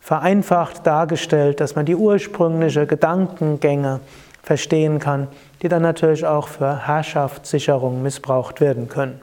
vereinfacht 0.00 0.86
dargestellt, 0.86 1.60
dass 1.60 1.76
man 1.76 1.84
die 1.84 1.94
ursprüngliche 1.94 2.86
Gedankengänge 2.86 4.00
verstehen 4.42 4.98
kann, 5.00 5.28
die 5.60 5.68
dann 5.68 5.82
natürlich 5.82 6.24
auch 6.24 6.48
für 6.48 6.86
Herrschaftssicherung 6.86 8.02
missbraucht 8.02 8.62
werden 8.62 8.88
können, 8.88 9.20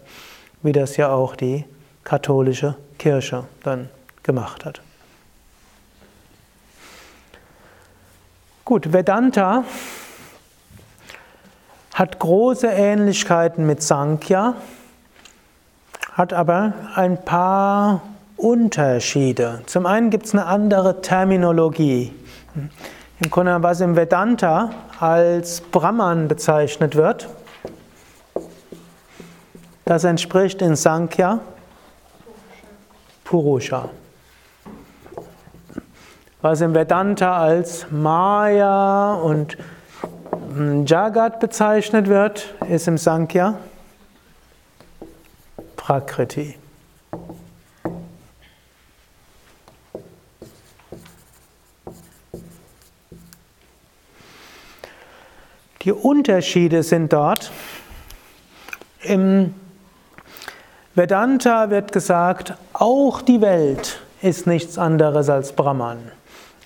wie 0.62 0.72
das 0.72 0.96
ja 0.98 1.10
auch 1.10 1.36
die 1.36 1.66
katholische 2.04 2.76
Kirche 3.00 3.46
dann 3.64 3.90
gemacht 4.26 4.66
hat. 4.66 4.82
Gut, 8.66 8.92
Vedanta 8.92 9.64
hat 11.94 12.20
große 12.20 12.68
Ähnlichkeiten 12.68 13.66
mit 13.66 13.84
Sankhya, 13.84 14.56
hat 16.12 16.34
aber 16.34 16.74
ein 16.96 17.24
paar 17.24 18.02
Unterschiede. 18.36 19.62
Zum 19.68 19.86
einen 19.86 20.10
gibt 20.10 20.26
es 20.26 20.34
eine 20.34 20.48
andere 20.48 21.02
Terminologie. 21.02 22.12
Im 23.22 23.30
Grunde, 23.30 23.62
was 23.62 23.80
im 23.80 23.96
Vedanta 23.96 24.72
als 25.00 25.62
Brahman 25.62 26.28
bezeichnet 26.28 26.96
wird, 26.96 27.30
das 29.86 30.04
entspricht 30.04 30.62
in 30.64 30.76
Sankhya 30.76 31.40
Purusha 33.24 33.90
was 36.46 36.62
im 36.62 36.76
Vedanta 36.76 37.40
als 37.40 37.88
Maya 37.90 39.16
und 39.16 39.58
Jagat 40.86 41.40
bezeichnet 41.40 42.08
wird, 42.08 42.54
ist 42.70 42.88
im 42.88 43.00
Sankhya 43.00 43.58
Prakriti. 45.76 46.56
Die 55.82 55.92
Unterschiede 55.92 56.84
sind 56.84 57.12
dort. 57.12 57.50
Im 59.02 59.56
Vedanta 60.94 61.72
wird 61.72 61.92
gesagt, 61.92 62.54
auch 62.74 63.24
die 63.24 63.42
Welt 63.42 64.00
ist 64.22 64.46
nichts 64.46 64.78
anderes 64.78 65.28
als 65.28 65.52
Brahman. 65.54 66.12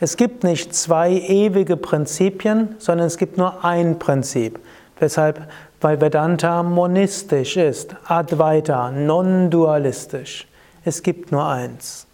Es 0.01 0.15
gibt 0.15 0.45
nicht 0.45 0.73
zwei 0.73 1.11
ewige 1.11 1.75
Prinzipien, 1.75 2.75
sondern 2.79 3.07
es 3.07 3.17
gibt 3.17 3.37
nur 3.37 3.65
ein 3.65 3.99
Prinzip. 3.99 4.59
Weshalb, 4.97 5.49
weil 5.81 5.99
Vedanta 5.99 6.63
monistisch 6.63 7.57
ist, 7.57 7.95
Advaita, 8.05 8.91
non-dualistisch. 8.91 10.47
Es 10.85 11.03
gibt 11.03 11.33
nur 11.33 11.45
eins. 11.45 12.07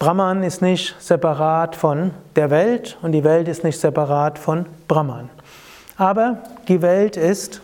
Brahman 0.00 0.42
ist 0.42 0.60
nicht 0.60 0.96
separat 1.00 1.76
von 1.76 2.12
der 2.34 2.50
Welt 2.50 2.98
und 3.02 3.12
die 3.12 3.24
Welt 3.24 3.46
ist 3.46 3.62
nicht 3.62 3.78
separat 3.78 4.38
von 4.38 4.66
Brahman. 4.88 5.30
Aber 5.96 6.38
die 6.66 6.82
Welt 6.82 7.16
ist 7.16 7.60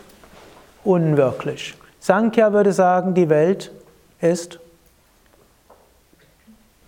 unwirklich. 0.83 1.75
Sankhya 1.99 2.53
würde 2.53 2.71
sagen, 2.71 3.13
die 3.13 3.29
Welt 3.29 3.71
ist 4.19 4.59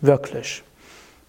wirklich 0.01 0.63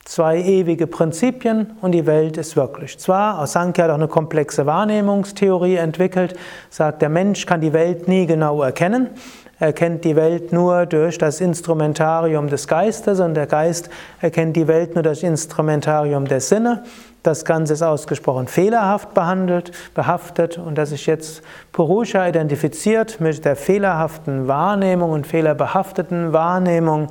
zwei 0.08 0.38
ewige 0.38 0.86
Prinzipien 0.86 1.74
und 1.82 1.92
die 1.92 2.06
Welt 2.06 2.38
ist 2.38 2.56
wirklich. 2.56 2.98
Zwar, 2.98 3.38
aus 3.40 3.52
Sankhya 3.52 3.84
hat 3.84 3.90
auch 3.90 3.96
eine 3.96 4.08
komplexe 4.08 4.64
Wahrnehmungstheorie 4.64 5.76
entwickelt, 5.76 6.34
sagt, 6.70 7.02
der 7.02 7.10
Mensch 7.10 7.44
kann 7.44 7.60
die 7.60 7.74
Welt 7.74 8.08
nie 8.08 8.24
genau 8.24 8.62
erkennen. 8.62 9.10
Er 9.58 9.74
kennt 9.74 10.04
die 10.04 10.16
Welt 10.16 10.50
nur 10.50 10.86
durch 10.86 11.18
das 11.18 11.42
Instrumentarium 11.42 12.48
des 12.48 12.66
Geistes 12.66 13.20
und 13.20 13.34
der 13.34 13.46
Geist 13.46 13.90
erkennt 14.22 14.56
die 14.56 14.66
Welt 14.66 14.94
nur 14.94 15.02
durch 15.02 15.20
das 15.20 15.28
Instrumentarium 15.28 16.24
der 16.24 16.40
Sinne. 16.40 16.84
Das 17.22 17.44
Ganze 17.44 17.74
ist 17.74 17.82
ausgesprochen 17.82 18.48
fehlerhaft 18.48 19.12
behandelt, 19.12 19.72
behaftet 19.92 20.56
und 20.56 20.78
dass 20.78 20.88
sich 20.88 21.04
jetzt 21.04 21.42
Purusha 21.70 22.26
identifiziert 22.26 23.20
mit 23.20 23.44
der 23.44 23.56
fehlerhaften 23.56 24.48
Wahrnehmung 24.48 25.10
und 25.10 25.26
fehlerbehafteten 25.26 26.32
Wahrnehmung, 26.32 27.08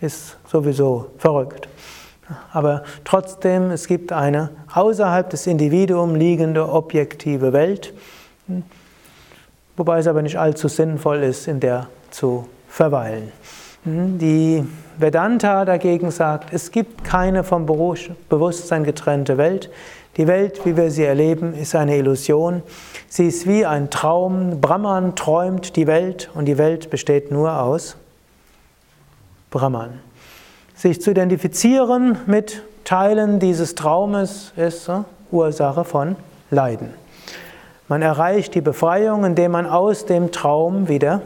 ist 0.00 0.36
sowieso 0.46 1.06
verrückt. 1.18 1.68
Aber 2.52 2.82
trotzdem, 3.04 3.70
es 3.70 3.86
gibt 3.86 4.12
eine 4.12 4.50
außerhalb 4.72 5.30
des 5.30 5.46
Individuums 5.46 6.18
liegende 6.18 6.68
objektive 6.68 7.52
Welt, 7.52 7.94
wobei 9.76 9.98
es 9.98 10.06
aber 10.06 10.22
nicht 10.22 10.38
allzu 10.38 10.68
sinnvoll 10.68 11.22
ist, 11.22 11.46
in 11.46 11.60
der 11.60 11.86
zu 12.10 12.46
verweilen. 12.68 13.32
Die 13.84 14.64
Vedanta 14.98 15.64
dagegen 15.64 16.10
sagt, 16.10 16.52
es 16.52 16.72
gibt 16.72 17.04
keine 17.04 17.44
vom 17.44 17.66
Bewusstsein 17.66 18.82
getrennte 18.82 19.38
Welt. 19.38 19.70
Die 20.16 20.26
Welt, 20.26 20.64
wie 20.64 20.76
wir 20.76 20.90
sie 20.90 21.04
erleben, 21.04 21.54
ist 21.54 21.74
eine 21.76 21.96
Illusion. 21.96 22.62
Sie 23.08 23.28
ist 23.28 23.46
wie 23.46 23.64
ein 23.64 23.90
Traum. 23.90 24.60
Brahman 24.60 25.14
träumt 25.14 25.76
die 25.76 25.86
Welt 25.86 26.30
und 26.34 26.46
die 26.46 26.58
Welt 26.58 26.90
besteht 26.90 27.30
nur 27.30 27.60
aus 27.60 27.96
Brahman. 29.50 30.00
Sich 30.76 31.00
zu 31.00 31.10
identifizieren 31.12 32.18
mit 32.26 32.62
Teilen 32.84 33.38
dieses 33.38 33.74
Traumes 33.74 34.52
ist 34.56 34.90
Ursache 35.30 35.84
von 35.84 36.16
Leiden. 36.50 36.90
Man 37.88 38.02
erreicht 38.02 38.54
die 38.54 38.60
Befreiung, 38.60 39.24
indem 39.24 39.52
man 39.52 39.66
aus 39.66 40.04
dem 40.04 40.32
Traum 40.32 40.86
wieder 40.86 41.22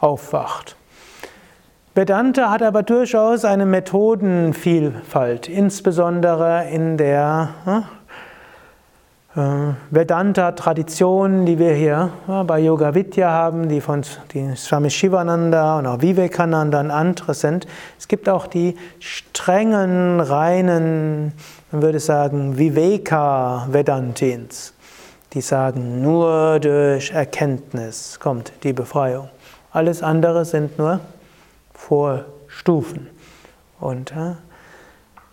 aufwacht. 0.00 0.74
Vedanta 1.94 2.50
hat 2.50 2.62
aber 2.62 2.82
durchaus 2.82 3.44
eine 3.44 3.64
Methodenvielfalt, 3.64 5.48
insbesondere 5.48 6.68
in 6.68 6.96
der 6.96 7.50
äh, 7.64 7.99
Vedanta-Traditionen, 9.32 11.46
die 11.46 11.56
wir 11.60 11.72
hier 11.72 12.10
bei 12.48 12.58
Yoga 12.58 12.96
Vidya 12.96 13.30
haben, 13.30 13.68
die 13.68 13.80
von 13.80 14.02
die 14.32 14.56
Swami 14.56 14.90
Shivananda 14.90 15.78
und 15.78 15.86
auch 15.86 16.02
Vivekananda 16.02 16.80
und 16.80 16.90
andere 16.90 17.34
sind. 17.34 17.68
Es 17.96 18.08
gibt 18.08 18.28
auch 18.28 18.48
die 18.48 18.76
strengen, 18.98 20.18
reinen, 20.18 21.32
man 21.70 21.80
würde 21.80 22.00
sagen, 22.00 22.58
Viveka-Vedantins. 22.58 24.72
die 25.32 25.42
sagen, 25.42 26.02
nur 26.02 26.58
durch 26.58 27.12
Erkenntnis 27.12 28.18
kommt 28.18 28.52
die 28.64 28.72
Befreiung. 28.72 29.28
Alles 29.70 30.02
andere 30.02 30.44
sind 30.44 30.76
nur 30.76 30.98
Vorstufen. 31.72 33.06
Und 33.78 34.10
äh, 34.10 34.32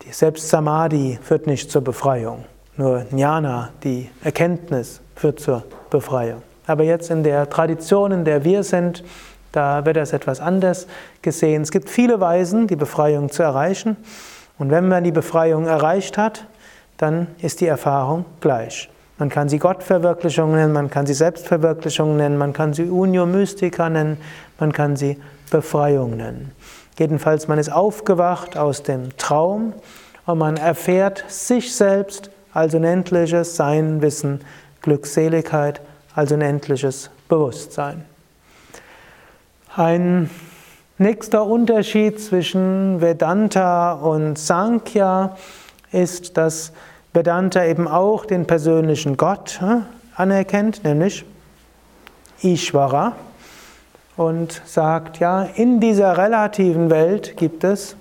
die 0.03 0.11
selbst 0.11 0.49
Samadhi 0.49 1.17
führt 1.19 1.47
nicht 1.47 1.71
zur 1.71 1.83
Befreiung. 1.83 2.45
Nur 2.78 3.05
Jnana, 3.11 3.69
die 3.84 4.09
Erkenntnis, 4.23 5.01
führt 5.15 5.39
zur 5.39 5.63
Befreiung. 5.89 6.43
Aber 6.67 6.84
jetzt 6.84 7.09
in 7.09 7.23
der 7.23 7.49
Tradition, 7.49 8.11
in 8.11 8.23
der 8.23 8.43
wir 8.43 8.63
sind, 8.63 9.03
da 9.51 9.84
wird 9.84 9.97
das 9.97 10.13
etwas 10.13 10.39
anders 10.39 10.86
gesehen. 11.23 11.63
Es 11.63 11.71
gibt 11.71 11.89
viele 11.89 12.19
Weisen, 12.19 12.67
die 12.67 12.75
Befreiung 12.75 13.32
zu 13.32 13.41
erreichen. 13.41 13.97
Und 14.59 14.69
wenn 14.69 14.88
man 14.88 15.03
die 15.03 15.11
Befreiung 15.11 15.65
erreicht 15.65 16.19
hat, 16.19 16.45
dann 16.97 17.28
ist 17.39 17.61
die 17.61 17.65
Erfahrung 17.65 18.25
gleich. 18.41 18.89
Man 19.17 19.30
kann 19.30 19.49
sie 19.49 19.57
Gottverwirklichung 19.57 20.51
nennen, 20.51 20.73
man 20.73 20.91
kann 20.91 21.07
sie 21.07 21.15
Selbstverwirklichung 21.15 22.17
nennen, 22.17 22.38
man 22.38 22.53
kann 22.53 22.73
sie 22.73 22.84
Unio 22.84 23.25
Mystica 23.25 23.89
nennen, 23.89 24.17
man 24.59 24.71
kann 24.71 24.95
sie 24.95 25.17
Befreiung 25.49 26.17
nennen. 26.17 26.51
Jedenfalls, 26.99 27.47
man 27.47 27.57
ist 27.57 27.71
aufgewacht 27.71 28.55
aus 28.55 28.84
dem 28.84 29.17
Traum 29.17 29.73
und 30.28 30.38
man 30.38 30.57
erfährt 30.57 31.23
sich 31.28 31.75
selbst 31.75 32.30
als 32.57 32.73
unendliches 32.73 33.55
Sein, 33.55 34.01
Wissen, 34.01 34.41
Glückseligkeit, 34.81 35.79
als 36.15 36.31
unendliches 36.31 37.11
Bewusstsein. 37.29 38.03
Ein 39.75 40.31
nächster 40.97 41.45
Unterschied 41.45 42.19
zwischen 42.19 42.99
Vedanta 42.99 43.93
und 43.93 44.39
Sankhya 44.39 45.37
ist, 45.91 46.35
dass 46.35 46.71
Vedanta 47.13 47.63
eben 47.63 47.87
auch 47.87 48.25
den 48.25 48.47
persönlichen 48.47 49.17
Gott 49.17 49.59
anerkennt, 50.15 50.83
nämlich 50.83 51.25
Ishvara, 52.41 53.11
und 54.15 54.63
sagt, 54.65 55.19
ja, 55.19 55.43
in 55.43 55.79
dieser 55.79 56.17
relativen 56.17 56.89
Welt 56.89 57.37
gibt 57.37 57.63
es 57.63 57.95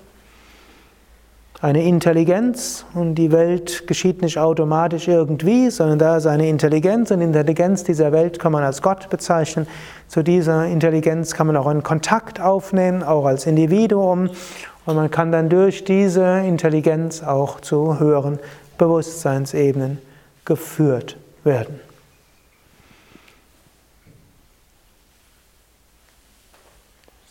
eine 1.59 1.83
Intelligenz 1.83 2.85
und 2.93 3.15
die 3.15 3.31
Welt 3.31 3.87
geschieht 3.87 4.21
nicht 4.21 4.37
automatisch 4.37 5.07
irgendwie, 5.07 5.71
sondern 5.71 5.97
da 5.97 6.17
ist 6.17 6.27
eine 6.27 6.47
Intelligenz 6.47 7.09
und 7.09 7.21
Intelligenz 7.21 7.83
dieser 7.83 8.11
Welt 8.11 8.37
kann 8.37 8.51
man 8.51 8.63
als 8.63 8.83
Gott 8.83 9.09
bezeichnen. 9.09 9.65
Zu 10.07 10.23
dieser 10.23 10.67
Intelligenz 10.67 11.33
kann 11.33 11.47
man 11.47 11.57
auch 11.57 11.65
einen 11.65 11.81
Kontakt 11.81 12.39
aufnehmen, 12.39 13.01
auch 13.01 13.25
als 13.25 13.47
Individuum 13.47 14.29
und 14.85 14.95
man 14.95 15.09
kann 15.09 15.31
dann 15.31 15.49
durch 15.49 15.83
diese 15.83 16.41
Intelligenz 16.41 17.23
auch 17.23 17.59
zu 17.59 17.99
höheren 17.99 18.37
Bewusstseinsebenen 18.77 19.97
geführt 20.45 21.17
werden. 21.43 21.79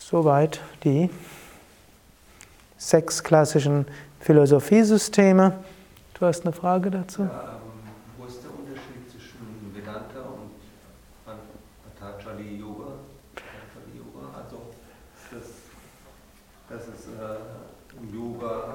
Soweit 0.01 0.61
die 0.85 1.11
sechs 2.77 3.23
klassischen 3.23 3.87
Philosophiesysteme. 4.27 5.53
Du 6.19 6.27
hast 6.27 6.45
eine 6.45 6.53
Frage 6.53 6.91
dazu? 6.91 7.23
Ja, 7.23 7.29
ähm, 7.29 7.61
wo 8.19 8.27
ist 8.27 8.43
der 8.43 8.51
Unterschied 8.51 9.09
zwischen 9.09 9.39
Vedanta 9.73 10.19
und 10.35 10.51
Patanjali 11.95 12.57
Yoga? 12.59 12.95
Patanjali 13.37 13.99
Yoga, 13.99 14.27
also 14.37 14.57
dass, 15.31 15.47
dass 16.69 16.89
es 16.89 17.07
äh, 17.07 18.01
im 18.01 18.13
Yoga 18.13 18.75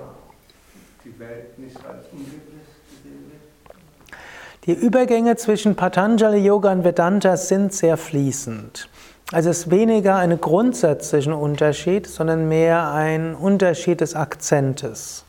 die 1.03 1.19
Welt 1.19 1.59
nicht 1.59 1.75
als 1.85 2.05
unglücklich 2.13 2.67
gesehen 2.87 3.31
wird? 3.31 3.77
Die 4.67 4.73
Übergänge 4.73 5.35
zwischen 5.35 5.75
Patanjali 5.75 6.45
Yoga 6.45 6.71
und 6.71 6.85
Vedanta 6.85 7.35
sind 7.35 7.73
sehr 7.73 7.97
fließend. 7.97 8.87
Also 9.33 9.49
es 9.49 9.65
ist 9.65 9.71
weniger 9.71 10.15
ein 10.15 10.39
grundsätzlicher 10.39 11.37
Unterschied, 11.37 12.07
sondern 12.07 12.47
mehr 12.47 12.93
ein 12.93 13.35
Unterschied 13.35 13.99
des 13.99 14.15
Akzentes. 14.15 15.25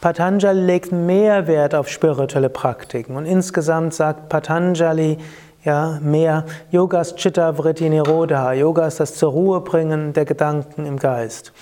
Patanjali 0.00 0.60
legt 0.60 0.90
mehr 0.92 1.46
Wert 1.46 1.74
auf 1.74 1.88
spirituelle 1.88 2.48
Praktiken 2.48 3.16
und 3.16 3.24
insgesamt 3.24 3.94
sagt 3.94 4.28
Patanjali 4.28 5.18
ja 5.64 5.98
mehr 6.02 6.44
Yogas 6.70 7.14
Chitta 7.14 7.56
Vritti 7.56 7.88
Nirodha, 7.88 8.52
Yoga 8.52 8.86
ist 8.86 8.98
das 8.98 9.14
zur 9.14 9.30
Ruhe 9.30 9.60
bringen 9.60 10.12
der 10.12 10.24
Gedanken 10.24 10.86
im 10.86 10.98
Geist. 10.98 11.52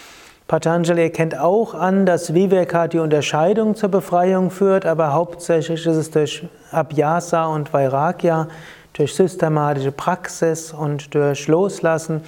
Patanjali 0.50 1.02
erkennt 1.02 1.38
auch 1.38 1.74
an, 1.74 2.06
dass 2.06 2.34
Viveka 2.34 2.88
die 2.88 2.98
Unterscheidung 2.98 3.76
zur 3.76 3.88
Befreiung 3.88 4.50
führt, 4.50 4.84
aber 4.84 5.12
hauptsächlich 5.12 5.86
ist 5.86 5.96
es 5.96 6.10
durch 6.10 6.44
Abhyasa 6.72 7.46
und 7.46 7.72
Vairagya, 7.72 8.48
durch 8.94 9.14
systematische 9.14 9.92
Praxis 9.92 10.72
und 10.72 11.14
durch 11.14 11.46
Loslassen. 11.46 12.22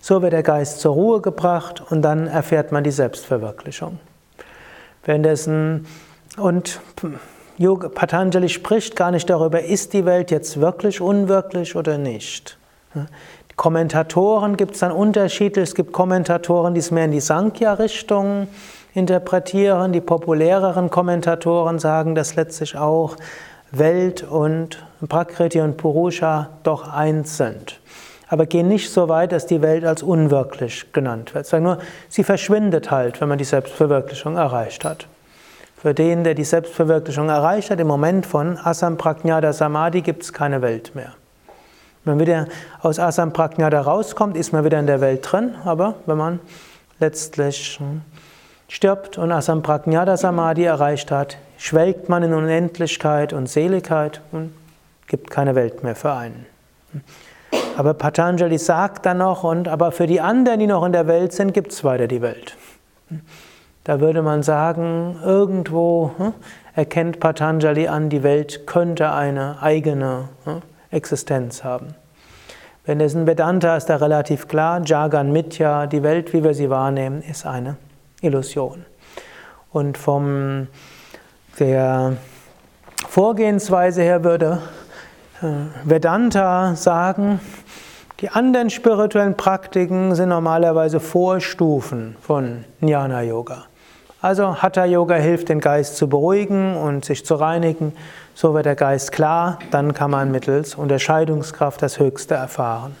So 0.00 0.22
wird 0.22 0.32
der 0.32 0.42
Geist 0.42 0.80
zur 0.80 0.94
Ruhe 0.94 1.20
gebracht 1.20 1.80
und 1.88 2.02
dann 2.02 2.26
erfährt 2.26 2.72
man 2.72 2.82
die 2.82 2.90
Selbstverwirklichung. 2.90 4.00
Währenddessen, 5.04 5.86
und 6.36 6.80
Patanjali 7.94 8.48
spricht 8.48 8.94
gar 8.96 9.10
nicht 9.10 9.28
darüber, 9.28 9.62
ist 9.62 9.92
die 9.92 10.04
Welt 10.04 10.30
jetzt 10.30 10.60
wirklich 10.60 11.00
unwirklich 11.00 11.74
oder 11.76 11.98
nicht. 11.98 12.56
Die 12.94 13.54
Kommentatoren 13.56 14.56
gibt 14.56 14.74
es 14.74 14.80
dann 14.80 14.92
unterschiedlich. 14.92 15.70
Es 15.70 15.74
gibt 15.74 15.92
Kommentatoren, 15.92 16.74
die 16.74 16.80
es 16.80 16.90
mehr 16.90 17.06
in 17.06 17.10
die 17.10 17.20
Sankhya-Richtung 17.20 18.48
interpretieren. 18.94 19.92
Die 19.92 20.00
populäreren 20.00 20.90
Kommentatoren 20.90 21.78
sagen, 21.78 22.14
dass 22.14 22.36
letztlich 22.36 22.76
auch 22.76 23.16
Welt 23.70 24.22
und 24.22 24.84
Prakriti 25.08 25.60
und 25.60 25.76
Purusha 25.76 26.50
doch 26.62 26.88
eins 26.92 27.36
sind. 27.36 27.80
Aber 28.28 28.46
gehen 28.46 28.68
nicht 28.68 28.92
so 28.92 29.08
weit, 29.08 29.32
dass 29.32 29.46
die 29.46 29.62
Welt 29.62 29.84
als 29.84 30.02
unwirklich 30.02 30.92
genannt 30.92 31.34
wird. 31.34 31.46
Sagen 31.46 31.64
nur, 31.64 31.78
sie 32.08 32.24
verschwindet 32.24 32.90
halt, 32.90 33.20
wenn 33.20 33.28
man 33.28 33.38
die 33.38 33.44
Selbstverwirklichung 33.44 34.36
erreicht 34.36 34.84
hat. 34.84 35.06
Für 35.76 35.94
den, 35.94 36.24
der 36.24 36.34
die 36.34 36.44
Selbstverwirklichung 36.44 37.28
erreicht 37.28 37.70
hat, 37.70 37.80
im 37.80 37.86
Moment 37.86 38.26
von 38.26 38.58
Asam 38.58 38.98
Prajnada 38.98 39.52
Samadhi 39.52 40.02
gibt 40.02 40.24
es 40.24 40.32
keine 40.32 40.60
Welt 40.60 40.94
mehr. 40.94 41.12
Wenn 42.04 42.16
man 42.16 42.26
wieder 42.26 42.46
aus 42.82 42.98
Asam 42.98 43.32
Prajnada 43.32 43.80
rauskommt, 43.80 44.36
ist 44.36 44.52
man 44.52 44.64
wieder 44.64 44.80
in 44.80 44.86
der 44.86 45.00
Welt 45.00 45.30
drin, 45.30 45.54
aber 45.64 45.94
wenn 46.06 46.18
man 46.18 46.40
letztlich 47.00 47.78
hm, 47.78 48.02
stirbt 48.66 49.18
und 49.18 49.30
Asam 49.30 49.62
Prajnada 49.62 50.16
Samadhi 50.16 50.64
erreicht 50.64 51.10
hat, 51.10 51.38
schwelgt 51.58 52.08
man 52.08 52.22
in 52.22 52.34
Unendlichkeit 52.34 53.32
und 53.32 53.48
Seligkeit 53.48 54.20
und 54.32 54.52
gibt 55.06 55.30
keine 55.30 55.54
Welt 55.54 55.82
mehr 55.82 55.94
für 55.94 56.12
einen. 56.12 56.46
Aber 57.78 57.94
Patanjali 57.94 58.58
sagt 58.58 59.06
dann 59.06 59.18
noch, 59.18 59.44
und 59.44 59.68
aber 59.68 59.92
für 59.92 60.08
die 60.08 60.20
anderen, 60.20 60.58
die 60.58 60.66
noch 60.66 60.84
in 60.84 60.90
der 60.90 61.06
Welt 61.06 61.32
sind, 61.32 61.54
gibt 61.54 61.70
es 61.70 61.84
weiter 61.84 62.08
die 62.08 62.20
Welt. 62.20 62.56
Da 63.84 64.00
würde 64.00 64.20
man 64.20 64.42
sagen, 64.42 65.16
irgendwo 65.24 66.10
hm, 66.16 66.32
erkennt 66.74 67.20
Patanjali 67.20 67.86
an, 67.86 68.10
die 68.10 68.24
Welt 68.24 68.66
könnte 68.66 69.12
eine 69.12 69.62
eigene 69.62 70.28
hm, 70.42 70.60
Existenz 70.90 71.62
haben. 71.62 71.94
Wenn 72.84 72.98
es 73.00 73.14
in 73.14 73.28
Vedanta 73.28 73.76
ist 73.76 73.86
da 73.86 73.94
relativ 73.94 74.48
klar, 74.48 74.82
Jagan 74.84 75.30
Mitya, 75.30 75.86
die 75.86 76.02
Welt, 76.02 76.32
wie 76.32 76.42
wir 76.42 76.54
sie 76.54 76.70
wahrnehmen, 76.70 77.22
ist 77.22 77.46
eine 77.46 77.76
Illusion. 78.22 78.86
Und 79.70 79.96
vom 79.96 80.66
der 81.60 82.16
Vorgehensweise 83.08 84.02
her 84.02 84.24
würde 84.24 84.62
äh, 85.40 85.46
Vedanta 85.84 86.74
sagen, 86.74 87.38
die 88.20 88.30
anderen 88.30 88.68
spirituellen 88.68 89.36
Praktiken 89.36 90.14
sind 90.16 90.30
normalerweise 90.30 90.98
Vorstufen 90.98 92.16
von 92.20 92.64
Jnana 92.80 93.22
Yoga. 93.22 93.66
Also 94.20 94.60
Hatha 94.60 94.84
Yoga 94.84 95.14
hilft 95.14 95.48
den 95.48 95.60
Geist 95.60 95.96
zu 95.96 96.08
beruhigen 96.08 96.76
und 96.76 97.04
sich 97.04 97.24
zu 97.24 97.36
reinigen. 97.36 97.92
So 98.34 98.54
wird 98.54 98.66
der 98.66 98.74
Geist 98.74 99.12
klar, 99.12 99.60
dann 99.70 99.94
kann 99.94 100.10
man 100.10 100.32
mittels 100.32 100.74
Unterscheidungskraft 100.74 101.80
das 101.80 102.00
Höchste 102.00 102.34
erfahren. 102.34 102.96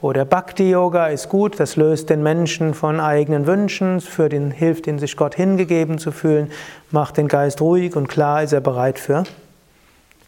Oder 0.00 0.24
Bhakti 0.24 0.68
Yoga 0.68 1.06
ist 1.06 1.28
gut, 1.28 1.60
das 1.60 1.76
löst 1.76 2.10
den 2.10 2.24
Menschen 2.24 2.74
von 2.74 2.98
eigenen 2.98 3.46
Wünschen, 3.46 4.00
für 4.00 4.28
den, 4.28 4.50
hilft 4.50 4.88
ihn, 4.88 4.98
sich 4.98 5.16
Gott 5.16 5.36
hingegeben 5.36 5.98
zu 5.98 6.10
fühlen, 6.10 6.50
macht 6.90 7.16
den 7.16 7.28
Geist 7.28 7.60
ruhig 7.60 7.94
und 7.94 8.08
klar 8.08 8.42
ist 8.42 8.52
er 8.52 8.60
bereit 8.60 8.98
für 8.98 9.22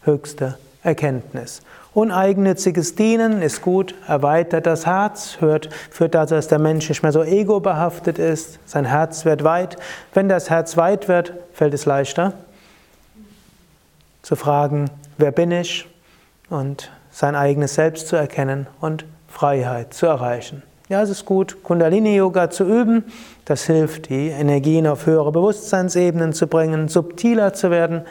höchste 0.05 0.57
Erkenntnis. 0.85 1.63
Uneigennütziges 1.97 2.95
Dienen 2.95 3.41
ist 3.41 3.63
gut, 3.63 3.95
erweitert 4.07 4.67
das 4.67 4.85
Herz, 4.85 5.39
hört, 5.41 5.71
führt 5.91 6.15
dazu, 6.15 6.35
dass 6.35 6.47
der 6.47 6.59
Mensch 6.59 6.91
nicht 6.91 7.03
mehr 7.03 7.11
so 7.11 7.23
egobehaftet 7.23 8.19
ist, 8.19 8.59
sein 8.67 8.85
Herz 8.85 9.25
wird 9.25 9.45
weit. 9.45 9.79
Wenn 10.13 10.29
das 10.29 10.51
Herz 10.51 10.77
weit 10.77 11.09
wird, 11.09 11.33
fällt 11.55 11.73
es 11.73 11.87
leichter 11.87 12.35
zu 14.21 14.37
fragen, 14.37 14.91
wer 15.17 15.33
bin 15.33 15.51
ich 15.51 15.89
und 16.51 16.93
sein 17.11 17.35
eigenes 17.35 17.77
Selbst 17.77 18.09
zu 18.09 18.17
erkennen 18.17 18.67
und 18.83 19.07
Freiheit 19.27 19.95
zu 19.95 20.05
erreichen. 20.05 20.63
Ja, 20.91 21.01
es 21.01 21.09
ist 21.09 21.25
gut, 21.25 21.63
Kundalini-Yoga 21.63 22.51
zu 22.51 22.65
üben. 22.65 23.05
Das 23.47 23.65
hilft, 23.65 24.11
die 24.11 24.29
Energien 24.29 24.87
auf 24.87 25.07
höhere 25.07 25.33
Bewusstseinsebenen 25.33 26.35
zu 26.35 26.47
bringen, 26.47 26.89
subtiler 26.89 27.55
zu 27.55 27.71
werden. 27.71 28.03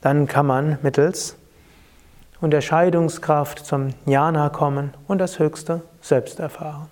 Dann 0.00 0.28
kann 0.28 0.46
man 0.46 0.78
mittels 0.80 1.36
Unterscheidungskraft 2.40 3.64
zum 3.64 3.90
Jnana 4.06 4.48
kommen 4.48 4.92
und 5.08 5.18
das 5.18 5.38
höchste 5.38 5.82
Selbst 6.00 6.40
erfahren. 6.40 6.90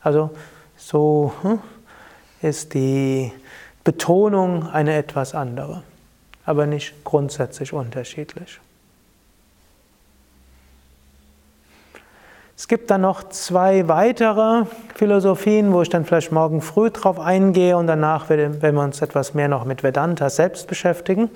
Also 0.00 0.30
so 0.76 1.32
hm, 1.42 1.60
ist 2.42 2.74
die 2.74 3.32
Betonung 3.82 4.68
eine 4.68 4.94
etwas 4.94 5.34
andere, 5.34 5.82
aber 6.44 6.66
nicht 6.66 7.04
grundsätzlich 7.04 7.72
unterschiedlich. 7.72 8.60
Es 12.58 12.68
gibt 12.68 12.90
dann 12.90 13.02
noch 13.02 13.28
zwei 13.28 13.86
weitere 13.86 14.64
Philosophien, 14.94 15.74
wo 15.74 15.82
ich 15.82 15.90
dann 15.90 16.06
vielleicht 16.06 16.32
morgen 16.32 16.62
früh 16.62 16.90
drauf 16.90 17.20
eingehe 17.20 17.76
und 17.76 17.86
danach 17.86 18.30
werden 18.30 18.62
wir 18.62 18.82
uns 18.82 19.02
etwas 19.02 19.34
mehr 19.34 19.48
noch 19.48 19.66
mit 19.66 19.82
Vedanta 19.82 20.30
selbst 20.30 20.66
beschäftigen. 20.66 21.30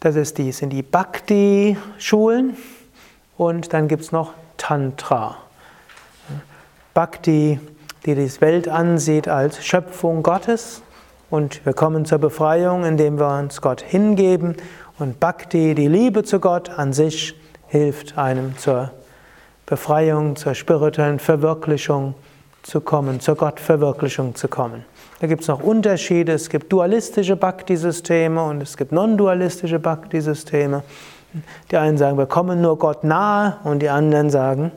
Das 0.00 0.14
ist 0.14 0.38
die, 0.38 0.52
sind 0.52 0.70
die 0.70 0.82
Bhakti-Schulen 0.82 2.56
und 3.36 3.72
dann 3.72 3.88
gibt 3.88 4.02
es 4.02 4.12
noch 4.12 4.32
Tantra. 4.56 5.36
Bhakti, 6.94 7.58
die 8.06 8.14
die 8.14 8.40
Welt 8.40 8.68
ansieht 8.68 9.26
als 9.26 9.64
Schöpfung 9.64 10.22
Gottes 10.22 10.82
und 11.30 11.64
wir 11.66 11.72
kommen 11.72 12.04
zur 12.04 12.18
Befreiung, 12.18 12.84
indem 12.84 13.18
wir 13.18 13.38
uns 13.40 13.60
Gott 13.60 13.80
hingeben 13.80 14.56
und 15.00 15.18
Bhakti, 15.18 15.74
die 15.74 15.88
Liebe 15.88 16.22
zu 16.22 16.38
Gott 16.38 16.70
an 16.70 16.92
sich, 16.92 17.34
hilft 17.66 18.16
einem 18.16 18.56
zur 18.56 18.92
Befreiung, 19.66 20.36
zur 20.36 20.54
spirituellen 20.54 21.18
Verwirklichung 21.18 22.14
zu 22.62 22.80
kommen, 22.80 23.18
zur 23.20 23.34
Gottverwirklichung 23.34 24.36
zu 24.36 24.46
kommen. 24.46 24.84
Da 25.20 25.26
gibt 25.26 25.42
es 25.42 25.48
noch 25.48 25.62
Unterschiede. 25.62 26.32
Es 26.32 26.48
gibt 26.48 26.72
dualistische 26.72 27.36
Bhakti-Systeme 27.36 28.42
und 28.42 28.62
es 28.62 28.76
gibt 28.76 28.92
non-dualistische 28.92 29.78
Bhakti-Systeme. 29.78 30.82
Die 31.70 31.76
einen 31.76 31.98
sagen, 31.98 32.16
wir 32.16 32.26
kommen 32.26 32.60
nur 32.60 32.78
Gott 32.78 33.04
nahe 33.04 33.58
und 33.64 33.80
die 33.80 33.88
anderen 33.88 34.30
sagen, 34.30 34.72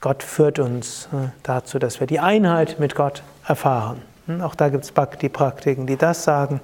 Gott 0.00 0.22
führt 0.22 0.58
uns 0.58 1.08
äh, 1.12 1.28
dazu, 1.42 1.78
dass 1.78 2.00
wir 2.00 2.06
die 2.06 2.20
Einheit 2.20 2.78
mit 2.78 2.94
Gott 2.94 3.22
erfahren. 3.46 4.02
Hm, 4.26 4.42
auch 4.42 4.54
da 4.54 4.68
gibt 4.68 4.84
es 4.84 4.92
Bhakti-Praktiken, 4.92 5.86
die 5.86 5.96
das 5.96 6.24
sagen. 6.24 6.60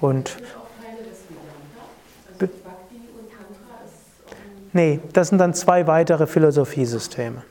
Und 0.00 0.36
Nee, 4.76 5.00
das 5.14 5.28
sind 5.28 5.38
dann 5.38 5.54
zwei 5.54 5.86
weitere 5.86 6.26
Philosophiesysteme. 6.26 7.42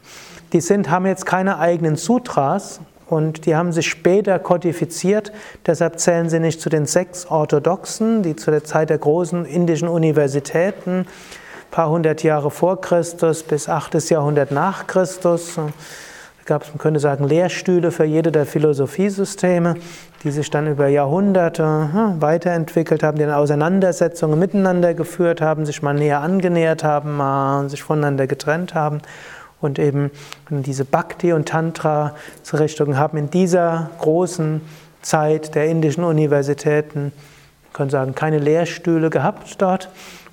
Die 0.53 0.61
sind, 0.61 0.89
haben 0.89 1.05
jetzt 1.05 1.25
keine 1.25 1.59
eigenen 1.59 1.95
Sutras 1.95 2.79
und 3.07 3.45
die 3.45 3.55
haben 3.55 3.71
sich 3.71 3.87
später 3.87 4.39
kodifiziert, 4.39 5.31
deshalb 5.65 5.99
zählen 5.99 6.29
sie 6.29 6.39
nicht 6.39 6.61
zu 6.61 6.69
den 6.69 6.85
sechs 6.85 7.25
Orthodoxen, 7.27 8.23
die 8.23 8.35
zu 8.35 8.51
der 8.51 8.63
Zeit 8.63 8.89
der 8.89 8.97
großen 8.97 9.45
indischen 9.45 9.87
Universitäten, 9.87 10.99
ein 10.99 11.71
paar 11.71 11.89
hundert 11.89 12.23
Jahre 12.23 12.51
vor 12.51 12.81
Christus 12.81 13.43
bis 13.43 13.69
achtes 13.69 14.09
Jahrhundert 14.09 14.51
nach 14.51 14.87
Christus, 14.87 15.59
gab 16.45 16.61
es, 16.63 16.69
man 16.69 16.77
könnte 16.77 16.99
sagen, 16.99 17.25
Lehrstühle 17.27 17.91
für 17.91 18.05
jede 18.05 18.31
der 18.31 18.45
Philosophiesysteme, 18.45 19.75
die 20.23 20.31
sich 20.31 20.49
dann 20.51 20.67
über 20.67 20.87
Jahrhunderte 20.87 21.63
hm, 21.91 22.21
weiterentwickelt 22.21 23.01
haben, 23.03 23.17
die 23.17 23.23
dann 23.23 23.33
Auseinandersetzungen 23.33 24.37
miteinander 24.37 24.93
geführt 24.93 25.41
haben, 25.41 25.65
sich 25.65 25.81
mal 25.81 25.93
näher 25.93 26.21
angenähert 26.21 26.83
haben, 26.83 27.17
mal 27.17 27.67
sich 27.69 27.81
voneinander 27.81 28.27
getrennt 28.27 28.75
haben. 28.75 29.01
Und 29.61 29.79
eben 29.79 30.11
diese 30.49 30.85
Bhakti- 30.85 31.33
und 31.33 31.47
Tantra-Richtungen 31.47 32.97
haben 32.97 33.17
in 33.17 33.29
dieser 33.29 33.89
großen 33.99 34.61
Zeit 35.01 35.55
der 35.55 35.67
indischen 35.67 36.03
Universitäten, 36.03 37.11
könnte 37.73 37.93
sagen, 37.93 38.15
keine 38.15 38.39
Lehrstühle 38.39 39.09
gehabt 39.09 39.61
dort. 39.61 39.89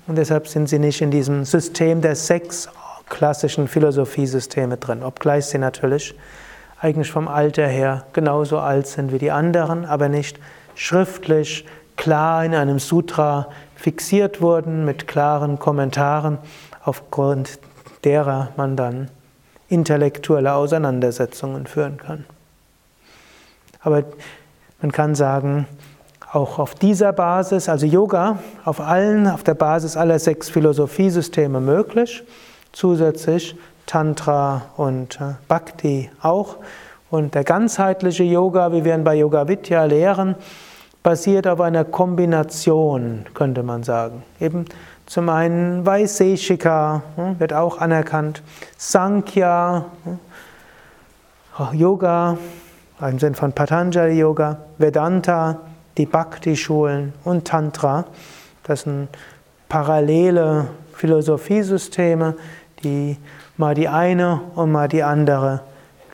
Und 0.07 0.17
deshalb 0.17 0.47
sind 0.47 0.67
sie 0.67 0.79
nicht 0.79 1.01
in 1.01 1.11
diesem 1.11 1.45
System 1.45 2.01
der 2.01 2.15
sechs 2.15 2.69
klassischen 3.09 3.67
Philosophiesysteme 3.67 4.77
drin, 4.77 5.03
obgleich 5.03 5.45
sie 5.45 5.57
natürlich 5.57 6.15
eigentlich 6.79 7.11
vom 7.11 7.27
Alter 7.27 7.67
her 7.67 8.05
genauso 8.11 8.59
alt 8.59 8.87
sind 8.87 9.13
wie 9.13 9.19
die 9.19 9.31
anderen, 9.31 9.85
aber 9.85 10.09
nicht 10.09 10.39
schriftlich 10.75 11.65
klar 11.95 12.43
in 12.43 12.53
einem 12.53 12.79
Sutra 12.79 13.47
fixiert 13.75 14.41
wurden 14.41 14.83
mit 14.83 15.07
klaren 15.07 15.59
Kommentaren, 15.59 16.39
aufgrund 16.83 17.59
derer 18.05 18.49
man 18.57 18.75
dann 18.75 19.09
intellektuelle 19.67 20.53
Auseinandersetzungen 20.53 21.67
führen 21.67 21.97
kann. 21.97 22.25
Aber 23.81 24.03
man 24.81 24.91
kann 24.91 25.15
sagen, 25.15 25.67
auch 26.31 26.57
auf 26.57 26.75
dieser 26.75 27.13
Basis, 27.13 27.69
also 27.69 27.85
Yoga, 27.85 28.39
auf 28.65 28.81
allen, 28.81 29.27
auf 29.27 29.43
der 29.43 29.53
Basis 29.53 29.95
aller 29.95 30.19
sechs 30.19 30.49
Philosophiesysteme 30.49 31.59
möglich 31.59 32.23
zusätzlich 32.73 33.55
Tantra 33.85 34.63
und 34.75 35.19
äh, 35.21 35.35
Bhakti 35.47 36.09
auch. 36.21 36.57
Und 37.09 37.35
der 37.35 37.43
ganzheitliche 37.43 38.23
Yoga, 38.23 38.71
wie 38.71 38.83
wir 38.83 38.95
ihn 38.95 39.03
bei 39.03 39.15
Yoga 39.15 39.47
Vidya 39.47 39.85
lehren, 39.85 40.35
basiert 41.03 41.47
auf 41.47 41.61
einer 41.61 41.85
Kombination, 41.85 43.25
könnte 43.33 43.61
man 43.61 43.83
sagen. 43.83 44.23
Eben 44.39 44.65
zum 45.05 45.29
einen 45.29 45.85
Vaiseshika 45.85 47.03
hm, 47.15 47.39
wird 47.39 47.53
auch 47.53 47.79
anerkannt, 47.79 48.41
Sankhya, 48.77 49.85
hm, 50.03 50.19
Yoga, 51.73 52.37
im 53.01 53.19
Sinn 53.19 53.35
von 53.35 53.53
Patanjali 53.53 54.19
Yoga, 54.19 54.57
Vedanta, 54.77 55.59
die 55.97 56.05
Bhakti-Schulen 56.05 57.13
und 57.23 57.45
Tantra. 57.45 58.05
Das 58.63 58.81
sind 58.81 59.09
parallele 59.69 60.69
Philosophiesysteme, 60.93 62.35
die 62.83 63.17
mal 63.57 63.75
die 63.75 63.87
eine 63.87 64.41
und 64.55 64.71
mal 64.71 64.87
die 64.87 65.03
andere 65.03 65.61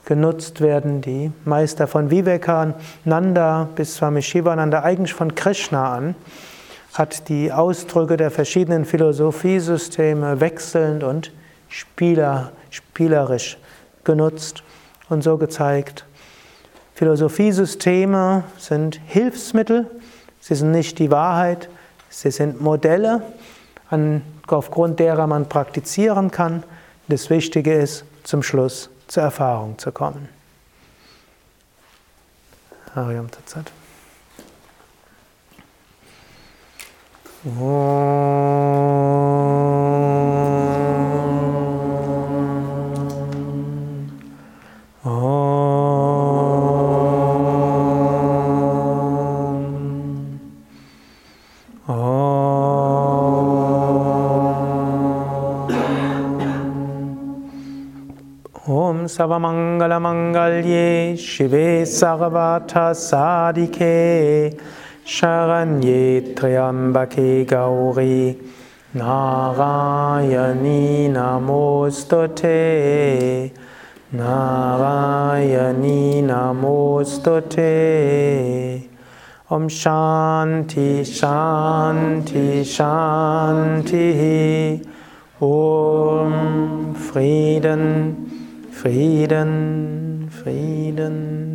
genutzt 0.06 0.62
werden. 0.62 1.02
Die 1.02 1.32
Meister 1.46 1.88
von 1.88 2.10
Vivekananda 2.10 3.70
bis 3.76 3.96
Swami 3.96 4.22
Shivananda, 4.22 4.82
eigentlich 4.82 5.14
von 5.14 5.36
Krishna 5.36 5.94
an, 5.94 6.16
hat 6.94 7.30
die 7.30 7.52
Ausdrücke 7.52 8.18
der 8.18 8.32
verschiedenen 8.32 8.86
Philosophiesysteme 8.86 10.40
wechselnd 10.40 11.04
und 11.04 11.32
spieler, 11.68 12.52
spielerisch 12.70 13.58
genutzt 14.04 14.64
und 15.10 15.24
so 15.24 15.38
gezeigt. 15.38 16.06
Philosophiesysteme 16.96 18.44
sind 18.58 19.00
Hilfsmittel, 19.06 19.90
sie 20.42 20.56
sind 20.56 20.72
nicht 20.72 21.00
die 21.00 21.12
Wahrheit, 21.12 21.70
sie 22.10 22.32
sind 22.32 22.62
Modelle, 22.62 23.22
an 23.90 24.22
aufgrund 24.48 25.00
derer 25.00 25.28
man 25.28 25.48
praktizieren 25.48 26.32
kann. 26.32 26.64
Das 27.08 27.30
Wichtige 27.30 27.74
ist, 27.74 28.04
zum 28.24 28.44
Schluss 28.44 28.90
zur 29.08 29.24
Erfahrung 29.24 29.78
zu 29.78 29.92
kommen. 29.92 30.30
Hariam 32.96 33.30
Tatsat. 33.30 33.72
सर्वमङ्गलमङ्गल्ये 59.16 61.16
शिवे 61.16 61.86
सर्वार्थसारिखे 61.86 63.96
Sharanye 65.10 66.36
Triambake 66.36 67.48
Gauri 67.48 68.38
Narayani 68.94 71.10
Namostute 71.10 72.46
Narayani 74.14 76.22
Namostute 76.22 77.64
Om 79.50 79.68
Shanti 79.68 81.02
Shanti 81.02 82.64
Shanti. 82.64 84.06
Om 85.42 86.94
Frieden 86.94 88.30
Frieden, 88.80 90.30
Frieden. 90.30 91.49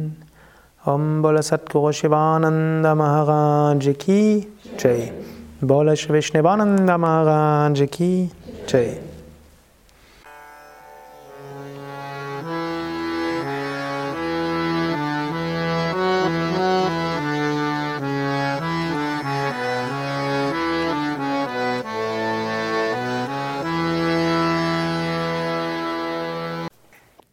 Om 0.86 1.22
Bola 1.22 1.40
Satguru 1.40 1.92
Shivananda 1.92 2.94
Maharaj 2.94 3.96
Ki 3.98 4.46
Jai. 4.76 5.12
Bola 5.62 5.92
Vishnevananda 5.92 6.98
Maharaj 6.98 7.90
Ki 7.90 8.28
Jai. 8.66 9.13